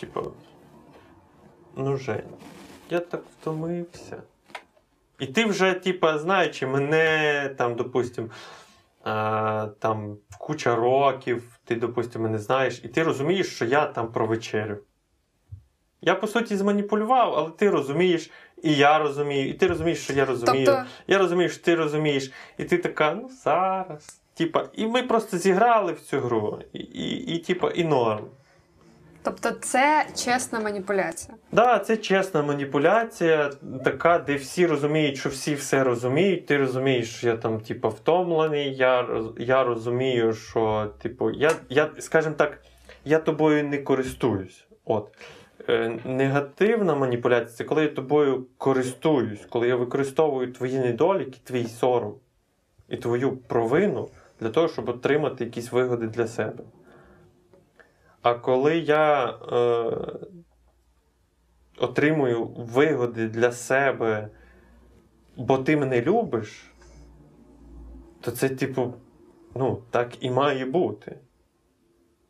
[0.00, 0.32] типу,
[1.76, 2.22] ну Жень,
[2.90, 4.22] я так втомився.
[5.18, 8.63] І ти вже, типа, знаючи мене, там, допустим, а,
[9.78, 14.78] там куча років, ти, допустимо, мене знаєш, і ти розумієш, що я там про вечерю.
[16.00, 18.30] Я, по суті, зманіпулював, але ти розумієш,
[18.62, 20.66] і я розумію, і ти розумієш, що я розумію.
[20.66, 22.32] Тобто, Я розумію, що ти розумієш.
[22.58, 24.20] І ти така, ну зараз.
[24.34, 28.24] Типа, і ми просто зіграли в цю гру, і, і, і типа, і норм.
[29.24, 31.36] Тобто це чесна маніпуляція.
[31.52, 33.50] Да, це чесна маніпуляція,
[33.84, 36.46] така, де всі розуміють, що всі все розуміють.
[36.46, 38.74] Ти розумієш, що я там, типу, втомлений.
[38.74, 39.08] Я,
[39.38, 42.58] я розумію, що, типу, я, я, скажімо так,
[43.04, 44.66] я тобою не користуюсь.
[44.84, 45.08] От.
[45.68, 52.14] Е, негативна маніпуляція це коли я тобою користуюсь, коли я використовую твої недоліки, твій сором
[52.88, 54.08] і твою провину
[54.40, 56.64] для того, щоб отримати якісь вигоди для себе.
[58.24, 59.56] А коли я е,
[61.78, 64.28] отримую вигоди для себе,
[65.36, 66.72] бо ти мене любиш,
[68.20, 68.94] то це, типу,
[69.54, 71.18] ну, так і має бути.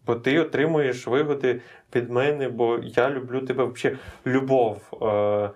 [0.07, 1.61] Бо ти отримуєш вигоди
[1.95, 3.99] від мене, бо я люблю тебе взагалі.
[4.27, 5.03] Любов.
[5.03, 5.51] Е...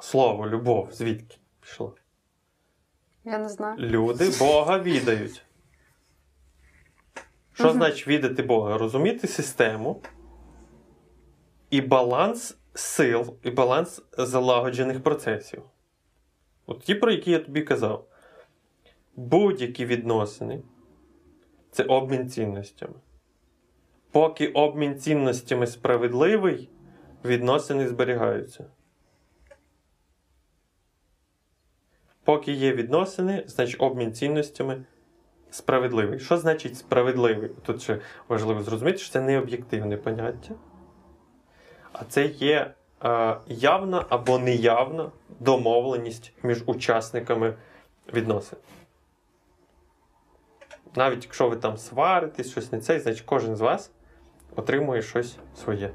[0.00, 1.94] Слово, любов, звідки пішло?
[3.24, 3.78] Я не знаю.
[3.78, 5.45] Люди Бога відають.
[7.56, 7.72] Що Мгм.
[7.72, 8.78] значить відати Бога?
[8.78, 10.02] Розуміти систему
[11.70, 15.62] і баланс сил, і баланс залагоджених процесів.
[16.66, 18.08] От ті, про які я тобі казав.
[19.16, 20.62] Будь-які відносини
[21.70, 22.94] це обмін цінностями.
[24.10, 26.68] Поки обмін цінностями справедливий,
[27.24, 28.66] відносини зберігаються.
[32.24, 34.84] Поки є відносини, значить обмін цінностями
[35.50, 36.18] справедливий.
[36.18, 37.50] Що значить справедливий?
[37.62, 40.54] Тут ще важливо зрозуміти, що це не об'єктивне поняття,
[41.92, 42.74] а це є
[43.04, 47.54] е, явна або неявна домовленість між учасниками
[48.14, 48.58] відносин.
[50.96, 53.90] Навіть якщо ви там сваритесь, щось не це, значить кожен з вас
[54.56, 55.90] отримує щось своє.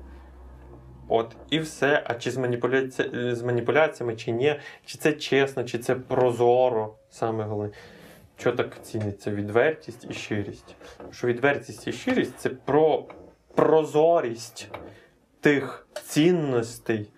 [1.08, 2.04] От, і все.
[2.06, 3.10] А чи з, маніпуляці...
[3.14, 7.74] з маніпуляціями, чи ні, чи це чесно, чи це прозоро, саме головне.
[8.42, 9.32] Що так ціниться?
[9.32, 10.76] Відвертість і щирість.
[11.12, 13.06] Що відвертість і щирість це про
[13.56, 14.70] прозорість
[15.40, 17.10] тих цінностей,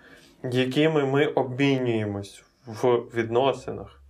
[0.43, 4.01] якими ми обмінюємось в відносинах.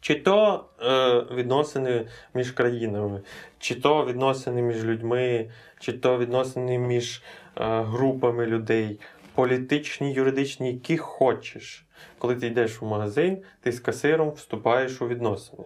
[0.00, 3.22] Чи то е, відносини між країнами,
[3.58, 7.22] чи то відносини між людьми, чи то відносини між
[7.56, 9.00] е, групами людей,
[9.34, 11.86] політичні, юридичні, які хочеш.
[12.18, 15.64] Коли ти йдеш в магазин, ти з касиром вступаєш у відносини.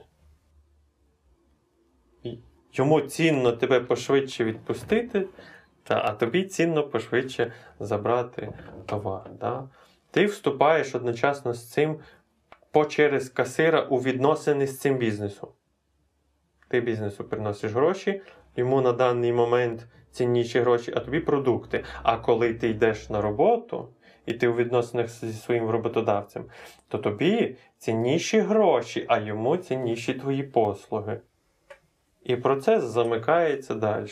[2.72, 5.26] Йому цінно тебе пошвидше відпустити,
[5.82, 8.52] та, а тобі цінно пошвидше забрати
[8.86, 9.30] товар.
[9.40, 9.68] Да?
[10.10, 11.98] Ти вступаєш одночасно з цим
[12.70, 15.50] по через касира у відносини з цим бізнесом.
[16.68, 18.22] Ти бізнесу приносиш гроші,
[18.56, 21.84] йому на даний момент цінніші гроші, а тобі продукти.
[22.02, 23.88] А коли ти йдеш на роботу
[24.26, 26.44] і ти у відносинах зі своїм роботодавцем,
[26.88, 31.20] то тобі цінніші гроші, а йому цінніші твої послуги.
[32.24, 34.08] І процес замикається далі.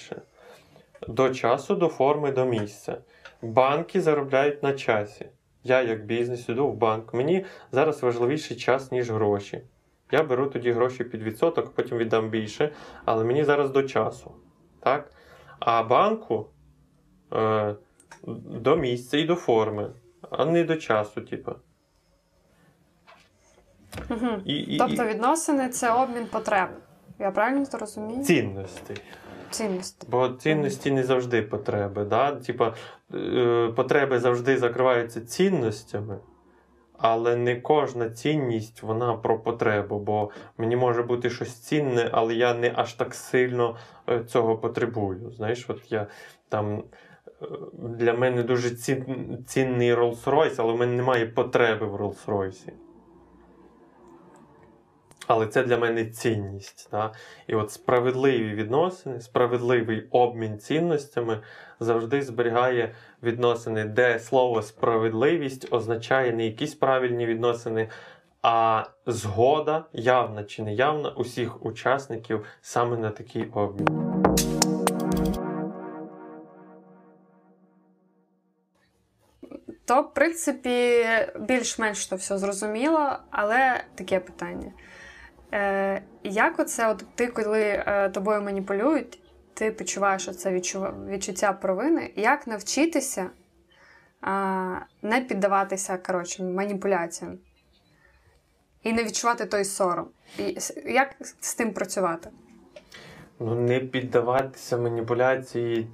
[1.08, 2.98] До часу, до форми, до місця.
[3.42, 5.26] Банки заробляють на часі.
[5.64, 7.14] Я, як бізнес, іду в банк.
[7.14, 9.62] Мені зараз важливіший час, ніж гроші.
[10.10, 12.72] Я беру тоді гроші під відсоток, потім віддам більше,
[13.04, 14.34] але мені зараз до часу.
[14.80, 15.12] Так?
[15.58, 16.46] А банку
[17.32, 17.74] е,
[18.46, 19.90] до місця і до форми,
[20.30, 21.52] а не до часу, типу.
[24.10, 24.28] Угу.
[24.44, 26.68] І, і, Тобто відносини це обмін потреб.
[27.18, 28.24] Я правильно це розумію?
[28.24, 28.96] цінностей.
[29.50, 30.06] Цінність.
[30.10, 32.04] Бо цінності не завжди потреби.
[32.04, 32.32] Да?
[32.32, 32.74] Типа,
[33.14, 36.18] е, потреби завжди закриваються цінностями,
[36.98, 39.98] але не кожна цінність вона про потребу.
[39.98, 43.76] Бо мені може бути щось цінне, але я не аж так сильно
[44.08, 45.30] е, цього потребую.
[45.30, 46.06] Знаєш, от я
[46.48, 46.84] там.
[47.42, 49.04] е, Для мене дуже цін,
[49.46, 52.72] цінний Rolls-Royce, але в мене немає потреби в Rolls-Royce.
[55.28, 56.88] Але це для мене цінність.
[56.90, 57.12] Да?
[57.46, 61.40] І от справедливі відносини, справедливий обмін цінностями
[61.80, 62.94] завжди зберігає
[63.26, 67.88] відносини, де слово справедливість означає не якісь правильні відносини,
[68.42, 73.86] а згода, явна чи неявна, усіх учасників саме на такий обмін.
[79.84, 81.06] То, в принципі,
[81.40, 84.72] більш-менш то все зрозуміло, але таке питання.
[85.52, 89.18] Е, як оце, от ти, коли е, тобою маніпулюють,
[89.56, 90.52] ти відчуваєш оце
[91.08, 93.30] відчуття провини, як навчитися
[94.20, 97.38] а, не піддаватися коротше, маніпуляціям
[98.82, 100.08] і не відчувати той сором?
[100.38, 102.30] І як з тим працювати?
[103.40, 105.88] Ну, не піддаватися маніпуляції.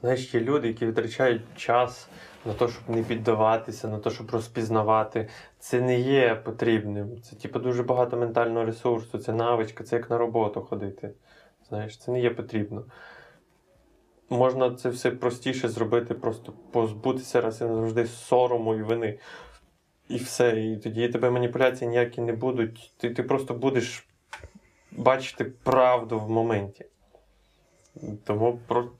[0.00, 2.08] Знаєш, є люди, які витрачають час
[2.44, 5.28] на те, щоб не піддаватися, на те, щоб розпізнавати.
[5.58, 7.22] Це не є потрібним.
[7.22, 11.10] Це типу, дуже багато ментального ресурсу, це навичка, це як на роботу ходити.
[11.72, 12.84] Знаєш, це не є потрібно.
[14.30, 19.18] Можна це все простіше зробити, просто позбутися раз і назавжди сорому і вини.
[20.08, 20.60] І все.
[20.60, 22.92] І тоді тебе маніпуляції ніякі не будуть.
[22.96, 24.08] Ти, ти просто будеш
[24.90, 26.84] бачити правду в моменті.
[28.24, 28.90] Тому про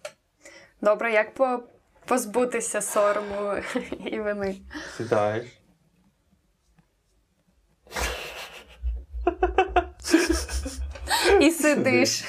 [0.80, 1.62] Добре, як по-
[2.06, 3.54] позбутися сорому
[4.06, 4.56] і вини?
[4.96, 5.46] сідаєш.
[11.42, 12.24] І сидиш.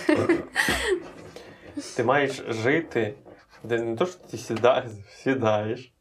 [1.95, 3.13] Ти маєш жити,
[3.63, 5.93] де не то, що ти сідаєш, сідаєш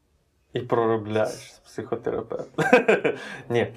[0.53, 2.65] і проробляєш з психотерапевтом.
[3.49, 3.73] Ні.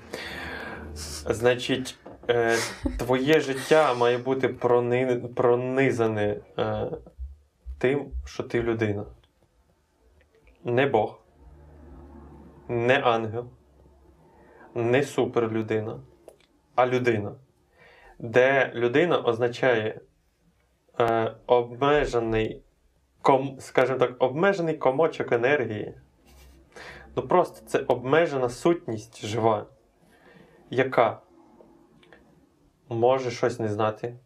[1.31, 2.57] Значить, е,
[2.99, 4.49] твоє життя має бути
[5.35, 6.87] пронизане е,
[7.79, 9.05] тим, що ти людина.
[10.65, 11.21] Не Бог,
[12.69, 13.47] не ангел,
[14.75, 16.01] не суперлюдина,
[16.75, 17.33] а людина.
[18.19, 20.01] Де людина означає
[21.01, 22.63] е, обмежений,
[23.23, 25.95] ком, скажімо так, обмежений комочок енергії.
[27.17, 29.67] Ну просто це обмежена сутність жива,
[30.71, 31.21] яка
[32.89, 34.17] може щось не знати,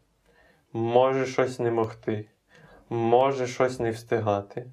[0.73, 2.29] може щось не могти,
[2.89, 4.71] може щось не встигати.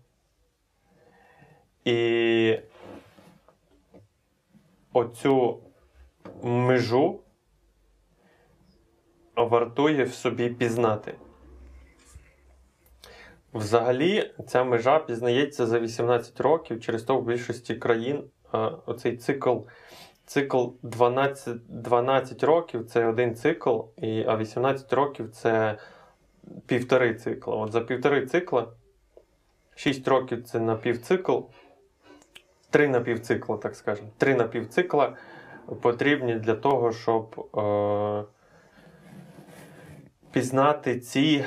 [1.85, 2.59] І
[4.93, 5.59] оцю
[6.43, 7.19] межу
[9.45, 11.13] вартує в собі пізнати.
[13.53, 18.23] Взагалі, ця межа пізнається за 18 років, через то в більшості країн
[18.53, 19.57] е, оцей цикл,
[20.25, 25.77] цикл 12, 12 років це один цикл, і, а 18 років це
[26.65, 27.55] півтори цикла.
[27.55, 28.67] От за півтори цикла,
[29.75, 31.39] 6 років це на півцикл,
[32.69, 34.09] 3 на півцикла, так скажемо.
[34.17, 35.15] 3 на півцикла
[35.81, 38.23] потрібні для того, щоб е,
[40.37, 41.45] пізнати ці.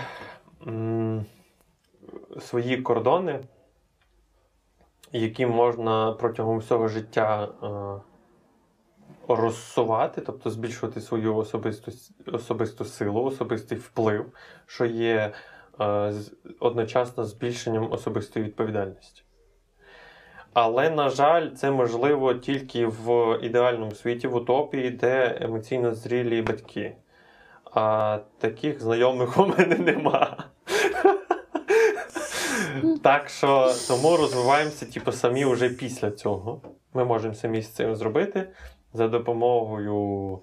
[0.66, 1.24] м,
[2.40, 3.40] свої кордони,
[5.12, 8.00] які можна протягом всього життя е,
[9.28, 11.92] розсувати, тобто збільшувати свою особисту,
[12.32, 14.32] особисту силу, особистий вплив,
[14.66, 15.32] що є
[15.80, 16.12] е,
[16.60, 19.22] одночасно збільшенням особистої відповідальності.
[20.52, 26.96] Але, на жаль, це можливо тільки в ідеальному світі, в утопії, де емоційно зрілі батьки.
[27.72, 30.44] А таких знайомих у мене нема.
[33.02, 36.62] Так що тому розвиваємося, типу, самі вже після цього.
[36.94, 38.52] Ми можемо самі з цим зробити
[38.92, 40.40] за допомогою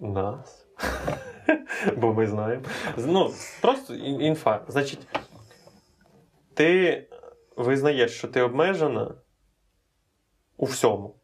[0.00, 0.66] нас.
[1.96, 2.64] Бо ми знаємо.
[2.96, 4.64] Ну, просто ін- інфа.
[4.68, 5.06] Значить,
[6.54, 7.02] ти
[7.56, 9.14] визнаєш, що ти обмежена
[10.56, 11.14] у всьому.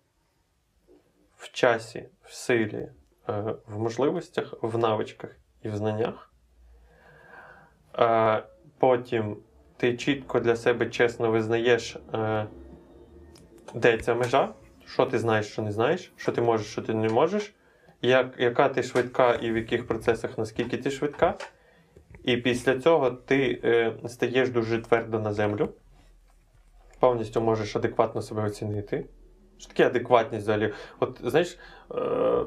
[1.37, 2.89] В часі, в силі,
[3.27, 5.31] в можливостях, в навичках
[5.63, 6.33] і в знаннях.
[7.99, 8.43] Е,
[8.79, 9.37] Потім
[9.77, 12.47] ти чітко для себе чесно визнаєш, е,
[13.75, 14.55] де ця межа,
[14.87, 17.55] що ти знаєш, що не знаєш, що ти можеш, що ти не можеш,
[18.03, 21.35] як, яка ти швидка і в яких процесах наскільки ти швидка.
[22.25, 25.69] І після цього ти е, стаєш дуже твердо на землю,
[27.01, 29.07] повністю можеш адекватно себе оцінити.
[29.59, 30.73] Що таке адекватність взагалі?
[31.01, 31.59] От знаєш,
[31.95, 32.45] е,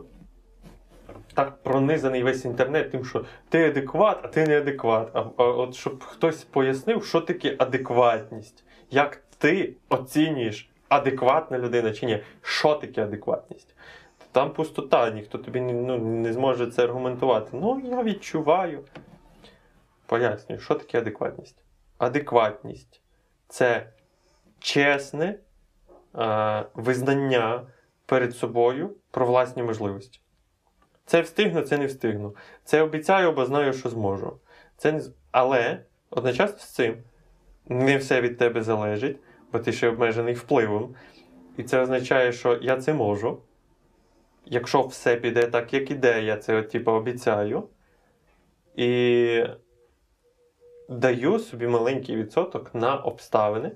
[1.36, 5.10] так пронизаний весь інтернет, тим, що ти адекват, а ти не адекват.
[5.14, 12.06] А, а от щоб хтось пояснив, що таке адекватність, як ти оцінюєш, адекватна людина чи
[12.06, 13.76] ні, що таке адекватність.
[14.32, 17.50] Там пустота, ніхто тобі ну, не зможе це аргументувати.
[17.54, 18.84] Ну, я відчуваю.
[20.06, 21.64] Пояснюю, що таке адекватність?
[21.98, 23.02] Адекватність
[23.48, 23.90] це
[24.60, 25.36] чесне
[26.16, 27.62] е, визнання
[28.06, 30.20] перед собою про власні можливості.
[31.06, 32.36] Це встигну, це не встигну.
[32.64, 34.40] Це обіцяю, бо знаю, що зможу.
[34.78, 35.02] Це не...
[35.32, 35.80] Але
[36.10, 36.98] одночасно з цим
[37.68, 39.18] не все від тебе залежить,
[39.52, 40.96] бо ти ще обмежений впливом.
[41.58, 43.42] І це означає, що я це можу.
[44.46, 47.70] Якщо все піде так, як іде, я це от, типу, обіцяю.
[48.76, 49.44] І
[50.90, 53.72] даю собі маленький відсоток на обставини.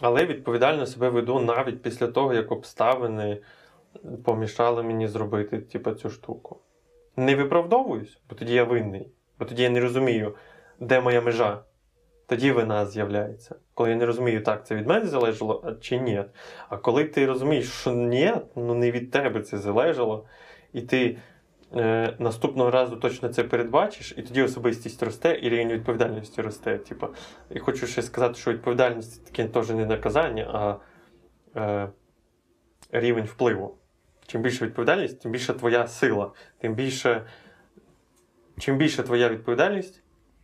[0.00, 3.38] Але відповідально себе веду навіть після того, як обставини
[4.24, 6.60] помішали мені зробити типу, цю штуку.
[7.16, 9.12] Не виправдовуюсь, бо тоді я винний.
[9.38, 10.34] Бо тоді я не розумію,
[10.80, 11.62] де моя межа.
[12.26, 13.54] Тоді вина з'являється.
[13.74, 16.24] Коли я не розумію, так, це від мене залежало чи ні.
[16.68, 20.26] А коли ти розумієш, що ні, ну не від тебе це залежало,
[20.72, 21.18] і ти
[21.76, 26.78] е, наступного разу точно це передбачиш, і тоді особистість росте, і рівень відповідальності росте.
[26.78, 27.06] Типу.
[27.50, 30.76] І хочу ще сказати, що відповідальність таке теж не наказання, а
[31.60, 31.88] е,
[32.92, 33.79] рівень впливу.
[34.30, 36.32] Чим більше відповідальність, тим більше твоя сила.
[36.58, 37.26] Тим більше,
[38.58, 40.02] чим більше твоя відповідальність,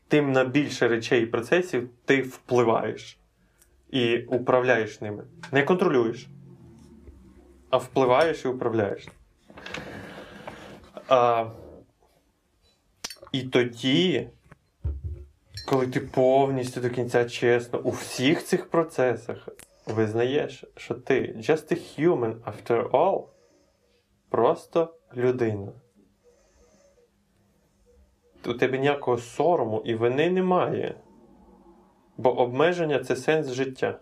[0.09, 3.19] тим на більше речей і процесів ти впливаєш
[3.91, 5.25] і управляєш ними.
[5.53, 6.27] Не контролюєш,
[7.71, 9.09] а впливаєш і управляєш.
[11.09, 11.47] А,
[13.33, 14.29] і тоді,
[15.67, 19.49] коли ти повністю до кінця чесно у всіх цих процесах
[19.87, 23.25] визнаєш, що ти just a human after all,
[24.29, 25.73] просто людина.
[28.47, 30.95] У тебе ніякого сорому і вини немає.
[32.17, 33.99] Бо обмеження це сенс життя.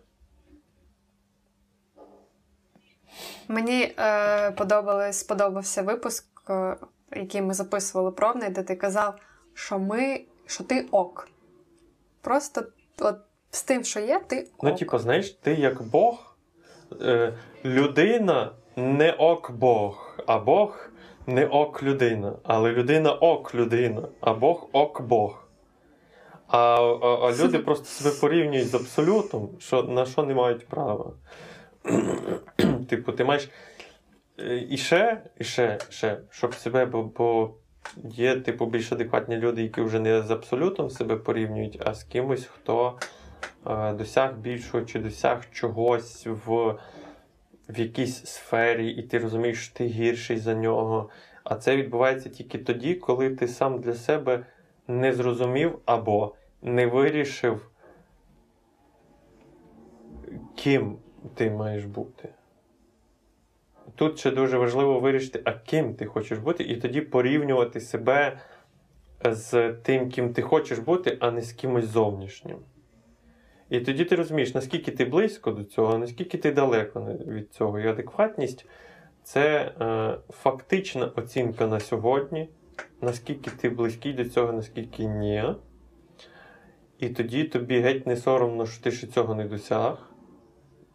[3.48, 6.76] Мені е, подобалось, сподобався випуск, е,
[7.16, 9.14] який ми записували пробний, де ти казав,
[9.54, 11.28] що ми, що ти ок.
[12.20, 12.64] Просто
[12.98, 13.16] от
[13.50, 14.62] з тим, що є, ти ок.
[14.62, 16.36] Ну, типу, знаєш, ти як Бог,
[17.00, 20.90] е, людина не ок Бог, а Бог
[21.26, 22.38] не ок людина.
[22.42, 25.48] Але людина ок людина, а Бог ок Бог.
[26.48, 31.12] А, а, а люди просто себе порівнюють з абсолютом, що, на що не мають права.
[32.88, 33.48] типу, ти маєш
[34.38, 37.54] е, і ще, і ще, ще, щоб себе, бо, бо
[38.04, 42.44] є, типу, більш адекватні люди, які вже не з абсолютом себе порівнюють, а з кимось,
[42.44, 42.98] хто
[43.66, 46.74] е, досяг більшого чи досяг чогось в,
[47.68, 51.10] в якійсь сфері, і ти розумієш, що ти гірший за нього.
[51.44, 54.46] А це відбувається тільки тоді, коли ти сам для себе
[54.88, 57.70] не зрозумів або не вирішив,
[60.56, 60.98] ким
[61.34, 62.28] ти маєш бути.
[63.94, 68.38] Тут ще дуже важливо вирішити, а ким ти хочеш бути, і тоді порівнювати себе
[69.24, 72.58] з тим, ким ти хочеш бути, а не з кимось зовнішнім.
[73.74, 77.80] І тоді ти розумієш, наскільки ти близько до цього, наскільки ти далеко від цього.
[77.80, 78.66] І адекватність
[79.22, 82.48] це е, фактична оцінка на сьогодні,
[83.00, 85.44] наскільки ти близький до цього, наскільки ні.
[86.98, 90.10] І тоді тобі геть не соромно, що ти ще цього не досяг.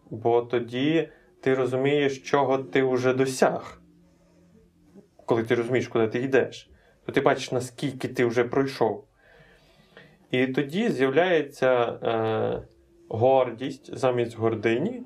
[0.09, 1.09] Бо тоді
[1.41, 3.81] ти розумієш, чого ти вже досяг.
[5.25, 6.69] Коли ти розумієш, куди ти йдеш,
[7.05, 9.08] то ти бачиш, наскільки ти вже пройшов.
[10.31, 12.61] І тоді з'являється е,
[13.09, 15.03] гордість замість гордині,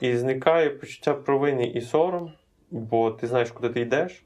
[0.00, 2.32] і зникає почуття провини і сором,
[2.70, 4.22] бо ти знаєш, куди ти йдеш,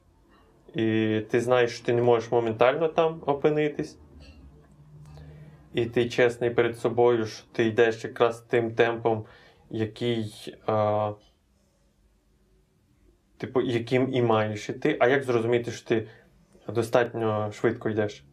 [0.73, 3.97] і ти знаєш, що ти не можеш моментально там опинитись.
[5.73, 9.25] І ти чесний перед собою, що ти йдеш якраз тим темпом,
[9.69, 11.11] який, е,
[13.37, 14.97] типу, яким і маєш іти.
[14.99, 16.07] А як зрозуміти, що ти
[16.67, 18.23] достатньо швидко йдеш?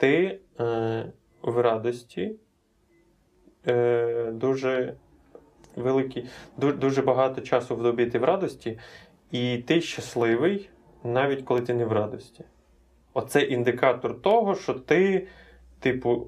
[0.00, 1.12] Ти е,
[1.42, 2.36] в радості
[3.66, 4.94] е, дуже
[5.76, 8.78] великий, дуже, дуже багато часу в добі ти в радості,
[9.30, 10.70] і ти щасливий,
[11.04, 12.44] навіть коли ти не в радості.
[13.12, 15.28] Оце індикатор того, що ти,
[15.80, 16.26] типу,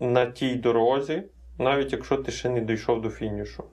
[0.00, 1.22] на тій дорозі,
[1.58, 3.64] навіть якщо ти ще не дійшов до фінішу.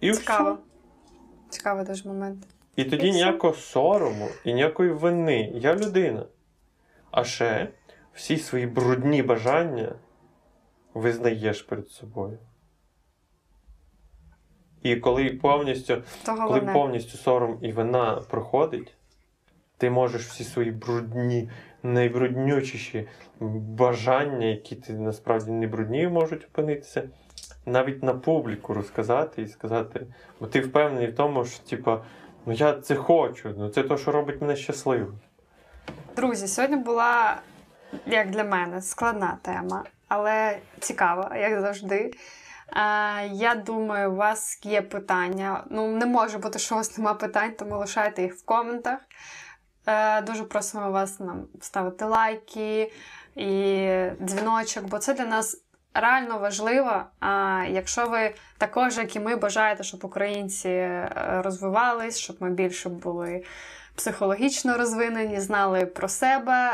[0.00, 0.52] І Цікаво.
[0.52, 0.62] все.
[1.48, 2.46] Цікавий дуже момент.
[2.80, 5.52] І тоді ніякого сорому і ніякої вини.
[5.54, 6.26] Я людина.
[7.10, 7.68] А ще
[8.12, 9.94] всі свої брудні бажання
[10.94, 12.38] визнаєш перед собою.
[14.82, 18.94] І коли повністю, коли повністю сором і вина проходить,
[19.76, 21.50] ти можеш всі свої брудні,
[21.82, 23.08] найбруднючіші
[23.40, 27.08] бажання, які ти насправді не брудні можуть опинитися,
[27.66, 30.06] навіть на публіку розказати і сказати,
[30.40, 32.04] бо ти впевнений в тому, що типа,
[32.46, 35.18] ну я це хочу, ну це те, що робить мене щасливим.
[36.16, 37.40] Друзі, сьогодні була,
[38.06, 42.10] як для мене, складна тема, але цікава, як завжди.
[43.32, 45.64] Я думаю, у вас є питання.
[45.70, 48.98] Ну, не може бути, що у вас нема питань, тому лишайте їх в коментах.
[49.86, 52.92] Е, дуже просимо вас нам ставити лайки
[53.36, 53.88] і
[54.20, 55.62] дзвіночок, бо це для нас
[55.94, 57.02] реально важливо.
[57.20, 62.88] А якщо ви також, як і ми, бажаєте, щоб українці е, розвивались, щоб ми більше
[62.88, 63.44] були
[63.94, 66.70] психологічно розвинені, знали про себе,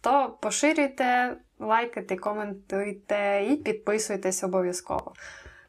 [0.00, 5.12] то поширюйте, лайкайте, коментуйте і підписуйтесь обов'язково.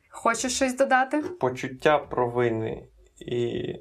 [0.09, 1.21] Хочеш щось додати?
[1.21, 2.83] Почуття провини
[3.19, 3.75] і,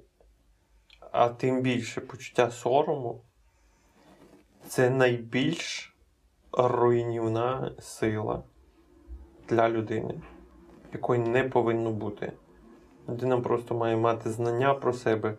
[1.12, 3.22] а тим більше почуття сорому
[4.68, 5.94] це найбільш
[6.52, 8.42] руйнівна сила
[9.48, 10.14] для людини,
[10.92, 12.32] якої не повинно бути.
[13.08, 15.34] Людина просто має мати знання про себе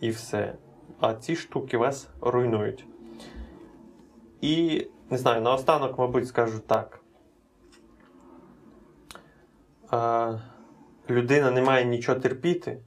[0.00, 0.54] і все.
[1.00, 2.86] А ці штуки вас руйнують.
[4.40, 7.00] І не знаю, наостанок, мабуть, скажу так.
[9.90, 10.38] А,
[11.10, 12.78] людина не має нічого терпіти,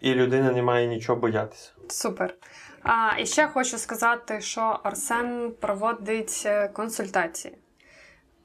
[0.00, 1.72] і людина не має нічого боятися.
[1.88, 2.34] Супер.
[2.82, 7.54] А, і ще хочу сказати, що Арсен проводить е, консультації.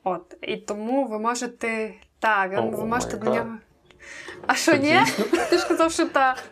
[0.08, 1.94] От, і тому ви можете.
[2.20, 3.58] Так, О, ви можете до нього.
[4.48, 5.00] А що, ні?
[5.50, 6.44] Ти ж казав, що так.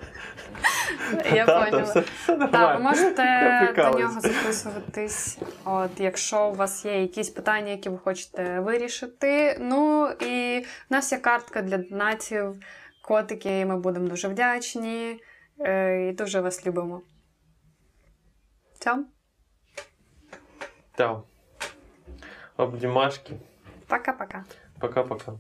[1.33, 2.03] Я поняла.
[2.51, 5.37] Так, ви можете до нього записуватись.
[5.65, 9.57] От, якщо у вас є якісь питання, які ви хочете вирішити.
[9.61, 12.55] Ну і в нас є картка для донатів,
[13.01, 15.21] котики, і ми будемо дуже вдячні
[15.59, 17.01] е, і дуже вас любимо.
[18.79, 19.05] Цьом,
[20.95, 21.21] Та.
[22.57, 23.33] Обнімашки.
[23.87, 24.43] пока-пока.
[24.79, 25.33] Пока-пока.